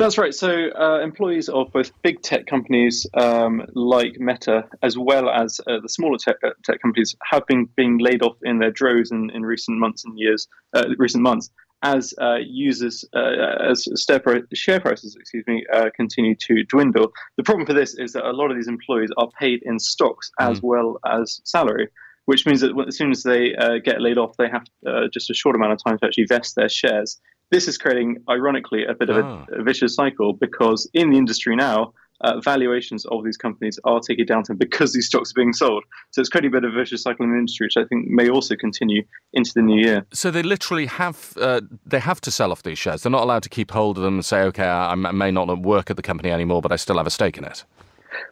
That's 0.00 0.16
right. 0.16 0.32
So, 0.32 0.70
uh, 0.70 1.00
employees 1.02 1.50
of 1.50 1.70
both 1.72 1.92
big 2.00 2.22
tech 2.22 2.46
companies 2.46 3.06
um, 3.12 3.66
like 3.74 4.18
Meta, 4.18 4.66
as 4.82 4.96
well 4.96 5.28
as 5.28 5.60
uh, 5.66 5.78
the 5.82 5.90
smaller 5.90 6.16
tech, 6.16 6.36
uh, 6.42 6.52
tech, 6.64 6.80
companies, 6.80 7.14
have 7.30 7.46
been 7.46 7.68
being 7.76 7.98
laid 7.98 8.22
off 8.22 8.36
in 8.42 8.58
their 8.58 8.70
droves 8.70 9.10
in, 9.10 9.28
in 9.34 9.42
recent 9.42 9.78
months 9.78 10.06
and 10.06 10.18
years, 10.18 10.48
uh, 10.72 10.84
recent 10.96 11.22
months, 11.22 11.50
as 11.82 12.14
uh, 12.18 12.36
users, 12.40 13.04
uh, 13.14 13.70
as 13.70 13.86
share 14.54 14.80
prices, 14.80 15.16
excuse 15.20 15.44
me, 15.46 15.66
continue 15.94 16.34
to 16.34 16.64
dwindle. 16.64 17.12
The 17.36 17.42
problem 17.42 17.66
for 17.66 17.74
this 17.74 17.92
is 17.98 18.14
that 18.14 18.24
a 18.24 18.32
lot 18.32 18.50
of 18.50 18.56
these 18.56 18.68
employees 18.68 19.10
are 19.18 19.28
paid 19.38 19.62
in 19.64 19.78
stocks 19.78 20.30
mm. 20.40 20.50
as 20.50 20.62
well 20.62 20.98
as 21.04 21.42
salary 21.44 21.90
which 22.30 22.46
means 22.46 22.60
that 22.60 22.72
as 22.86 22.96
soon 22.96 23.10
as 23.10 23.24
they 23.24 23.56
uh, 23.56 23.78
get 23.84 24.00
laid 24.00 24.16
off, 24.16 24.36
they 24.36 24.48
have 24.48 24.64
uh, 24.86 25.08
just 25.12 25.30
a 25.30 25.34
short 25.34 25.56
amount 25.56 25.72
of 25.72 25.82
time 25.82 25.98
to 25.98 26.06
actually 26.06 26.26
vest 26.26 26.54
their 26.54 26.68
shares. 26.68 27.20
This 27.50 27.66
is 27.66 27.78
creating, 27.78 28.18
ironically, 28.28 28.84
a 28.84 28.94
bit 28.94 29.10
of 29.10 29.16
a, 29.16 29.46
a, 29.58 29.62
vicious 29.62 29.94
cycle 29.94 30.32
because 30.32 30.88
in 30.94 31.10
the 31.10 31.18
industry 31.18 31.56
now, 31.56 31.92
uh, 32.20 32.38
valuations 32.40 33.04
of 33.06 33.24
these 33.24 33.36
companies 33.36 33.78
are 33.84 34.00
taking 34.00 34.26
down 34.26 34.44
because 34.58 34.92
these 34.92 35.06
stocks 35.06 35.32
are 35.32 35.34
being 35.34 35.52
sold. 35.52 35.82
So 36.10 36.20
it's 36.20 36.28
creating 36.28 36.50
a 36.50 36.60
bit 36.60 36.64
of 36.64 36.74
a 36.74 36.76
vicious 36.76 37.02
cycle 37.02 37.24
in 37.24 37.32
the 37.32 37.38
industry, 37.38 37.66
which 37.66 37.76
I 37.76 37.84
think 37.86 38.06
may 38.08 38.28
also 38.28 38.54
continue 38.56 39.02
into 39.32 39.52
the 39.54 39.62
new 39.62 39.80
year. 39.80 40.06
So 40.12 40.30
they 40.30 40.42
literally 40.42 40.86
have 40.86 41.32
uh, 41.40 41.62
they 41.84 41.98
have 41.98 42.20
to 42.22 42.30
sell 42.30 42.52
off 42.52 42.62
these 42.62 42.78
shares. 42.78 43.02
They're 43.02 43.10
not 43.10 43.22
allowed 43.22 43.42
to 43.44 43.48
keep 43.48 43.70
hold 43.72 43.96
of 43.96 44.04
them 44.04 44.14
and 44.14 44.24
say, 44.24 44.42
okay, 44.42 44.66
I, 44.66 44.92
I 44.92 44.94
may 44.94 45.30
not 45.30 45.46
work 45.60 45.90
at 45.90 45.96
the 45.96 46.02
company 46.02 46.30
anymore, 46.30 46.62
but 46.62 46.72
I 46.72 46.76
still 46.76 46.98
have 46.98 47.06
a 47.06 47.10
stake 47.10 47.36
in 47.36 47.44
it. 47.44 47.64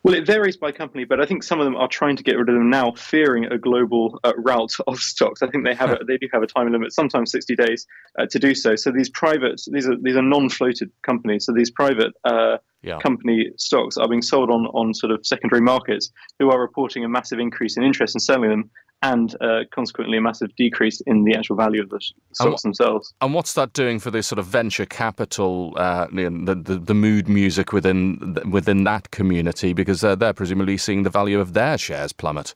Well, 0.02 0.14
it 0.14 0.26
varies 0.26 0.56
by 0.56 0.72
company, 0.72 1.04
but 1.04 1.20
I 1.20 1.26
think 1.26 1.42
some 1.42 1.60
of 1.60 1.64
them 1.64 1.76
are 1.76 1.88
trying 1.88 2.16
to 2.16 2.22
get 2.22 2.36
rid 2.36 2.48
of 2.48 2.54
them 2.54 2.70
now, 2.70 2.92
fearing 2.92 3.46
a 3.46 3.58
global 3.58 4.18
uh, 4.24 4.32
rout 4.36 4.72
of 4.86 4.98
stocks. 4.98 5.42
I 5.42 5.48
think 5.48 5.64
they 5.64 5.74
have 5.74 5.90
a, 5.90 6.04
they 6.04 6.16
do 6.16 6.28
have 6.32 6.42
a 6.42 6.46
time 6.46 6.70
limit, 6.70 6.92
sometimes 6.92 7.30
60 7.32 7.56
days, 7.56 7.86
uh, 8.18 8.26
to 8.30 8.38
do 8.38 8.54
so. 8.54 8.76
So 8.76 8.90
these 8.90 9.10
private, 9.10 9.60
these 9.70 9.88
are 9.88 9.96
these 9.96 10.16
are 10.16 10.22
non-floated 10.22 10.90
companies. 11.02 11.46
So 11.46 11.52
these 11.52 11.70
private 11.70 12.12
uh, 12.24 12.58
yeah. 12.82 12.98
company 12.98 13.50
stocks 13.56 13.96
are 13.96 14.08
being 14.08 14.22
sold 14.22 14.50
on 14.50 14.66
on 14.66 14.94
sort 14.94 15.12
of 15.12 15.24
secondary 15.24 15.62
markets, 15.62 16.10
who 16.38 16.50
are 16.50 16.60
reporting 16.60 17.04
a 17.04 17.08
massive 17.08 17.38
increase 17.38 17.76
in 17.76 17.82
interest 17.82 18.14
in 18.14 18.20
selling 18.20 18.50
them 18.50 18.70
and 19.02 19.36
uh, 19.40 19.60
consequently 19.72 20.18
a 20.18 20.20
massive 20.20 20.54
decrease 20.56 21.00
in 21.02 21.24
the 21.24 21.34
actual 21.34 21.56
value 21.56 21.80
of 21.80 21.88
the 21.88 22.00
stocks 22.32 22.64
and, 22.64 22.70
themselves. 22.70 23.14
And 23.20 23.32
what's 23.32 23.54
that 23.54 23.72
doing 23.72 24.00
for 24.00 24.10
the 24.10 24.22
sort 24.22 24.38
of 24.38 24.46
venture 24.46 24.86
capital, 24.86 25.72
uh, 25.76 26.08
the, 26.12 26.54
the, 26.64 26.78
the 26.78 26.94
mood 26.94 27.28
music 27.28 27.72
within 27.72 28.36
within 28.50 28.84
that 28.84 29.10
community? 29.10 29.72
Because 29.72 30.02
uh, 30.02 30.14
they're 30.14 30.32
presumably 30.32 30.76
seeing 30.76 31.04
the 31.04 31.10
value 31.10 31.38
of 31.38 31.52
their 31.54 31.78
shares 31.78 32.12
plummet. 32.12 32.54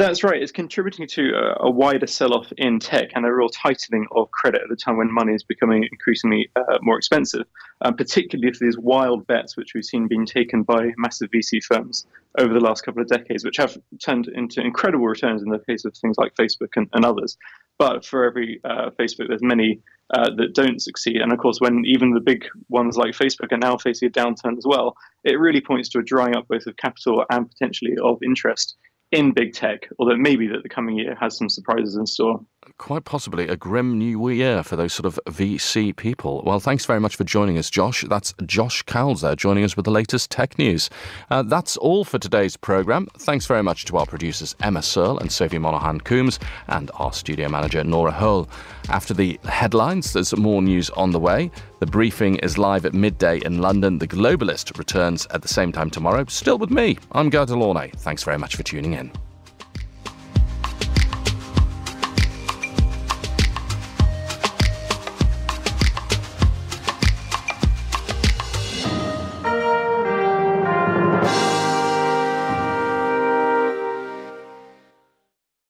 That's 0.00 0.24
right. 0.24 0.42
It's 0.42 0.50
contributing 0.50 1.06
to 1.08 1.32
a, 1.34 1.66
a 1.66 1.70
wider 1.70 2.06
sell-off 2.06 2.50
in 2.56 2.78
tech 2.78 3.10
and 3.14 3.26
a 3.26 3.30
real 3.30 3.50
tightening 3.50 4.06
of 4.12 4.30
credit 4.30 4.62
at 4.64 4.72
a 4.72 4.74
time 4.74 4.96
when 4.96 5.12
money 5.12 5.34
is 5.34 5.42
becoming 5.42 5.86
increasingly 5.92 6.50
uh, 6.56 6.78
more 6.80 6.96
expensive, 6.96 7.44
um, 7.82 7.96
particularly 7.96 8.50
for 8.50 8.64
these 8.64 8.78
wild 8.78 9.26
bets 9.26 9.58
which 9.58 9.74
we've 9.74 9.84
seen 9.84 10.08
being 10.08 10.24
taken 10.24 10.62
by 10.62 10.92
massive 10.96 11.28
VC 11.30 11.62
firms 11.62 12.06
over 12.38 12.54
the 12.54 12.60
last 12.60 12.82
couple 12.82 13.02
of 13.02 13.08
decades, 13.08 13.44
which 13.44 13.58
have 13.58 13.76
turned 14.02 14.26
into 14.28 14.62
incredible 14.62 15.04
returns 15.04 15.42
in 15.42 15.50
the 15.50 15.58
case 15.58 15.84
of 15.84 15.94
things 15.94 16.16
like 16.16 16.34
Facebook 16.34 16.70
and, 16.76 16.88
and 16.94 17.04
others. 17.04 17.36
But 17.78 18.02
for 18.02 18.24
every 18.24 18.58
uh, 18.64 18.88
Facebook, 18.98 19.28
there's 19.28 19.42
many 19.42 19.82
uh, 20.14 20.30
that 20.38 20.54
don't 20.54 20.80
succeed. 20.80 21.16
And 21.16 21.30
of 21.30 21.38
course, 21.38 21.58
when 21.60 21.82
even 21.84 22.14
the 22.14 22.20
big 22.20 22.46
ones 22.70 22.96
like 22.96 23.14
Facebook 23.14 23.52
are 23.52 23.58
now 23.58 23.76
facing 23.76 24.08
a 24.08 24.10
downturn 24.10 24.56
as 24.56 24.64
well, 24.64 24.96
it 25.24 25.38
really 25.38 25.60
points 25.60 25.90
to 25.90 25.98
a 25.98 26.02
drying 26.02 26.34
up 26.34 26.48
both 26.48 26.66
of 26.66 26.78
capital 26.78 27.26
and 27.28 27.50
potentially 27.50 27.98
of 28.02 28.18
interest 28.22 28.76
in 29.12 29.32
big 29.32 29.52
tech, 29.52 29.88
although 29.98 30.16
maybe 30.16 30.46
that 30.48 30.62
the 30.62 30.68
coming 30.68 30.96
year 30.96 31.16
has 31.20 31.36
some 31.36 31.48
surprises 31.48 31.96
in 31.96 32.06
store. 32.06 32.40
Quite 32.76 33.06
possibly 33.06 33.48
a 33.48 33.56
grim 33.56 33.96
new 33.96 34.28
year 34.28 34.62
for 34.62 34.76
those 34.76 34.92
sort 34.92 35.06
of 35.06 35.18
VC 35.26 35.96
people. 35.96 36.42
Well, 36.44 36.60
thanks 36.60 36.84
very 36.84 37.00
much 37.00 37.16
for 37.16 37.24
joining 37.24 37.56
us, 37.56 37.70
Josh. 37.70 38.04
That's 38.06 38.34
Josh 38.44 38.82
Cowls 38.82 39.22
there, 39.22 39.34
joining 39.34 39.64
us 39.64 39.76
with 39.76 39.86
the 39.86 39.90
latest 39.90 40.30
tech 40.30 40.58
news. 40.58 40.90
Uh, 41.30 41.42
that's 41.42 41.78
all 41.78 42.04
for 42.04 42.18
today's 42.18 42.58
programme. 42.58 43.08
Thanks 43.16 43.46
very 43.46 43.62
much 43.62 43.86
to 43.86 43.96
our 43.96 44.04
producers 44.04 44.56
Emma 44.60 44.82
Searle 44.82 45.18
and 45.18 45.32
Sophie 45.32 45.58
Monaghan 45.58 46.00
Coombs 46.00 46.38
and 46.68 46.90
our 46.94 47.14
studio 47.14 47.48
manager 47.48 47.82
Nora 47.82 48.12
Hull. 48.12 48.46
After 48.90 49.14
the 49.14 49.40
headlines, 49.44 50.12
there's 50.12 50.36
more 50.36 50.60
news 50.60 50.90
on 50.90 51.12
the 51.12 51.20
way. 51.20 51.50
The 51.78 51.86
briefing 51.86 52.36
is 52.36 52.58
live 52.58 52.84
at 52.84 52.92
midday 52.92 53.38
in 53.38 53.62
London. 53.62 53.98
The 53.98 54.08
Globalist 54.08 54.76
returns 54.76 55.26
at 55.30 55.40
the 55.40 55.48
same 55.48 55.72
time 55.72 55.88
tomorrow. 55.88 56.26
Still 56.28 56.58
with 56.58 56.70
me. 56.70 56.98
I'm 57.12 57.30
Guy 57.30 57.46
De 57.46 57.56
Launey. 57.56 57.90
Thanks 57.96 58.22
very 58.22 58.36
much 58.36 58.56
for 58.56 58.62
tuning 58.62 58.92
in. 58.92 59.10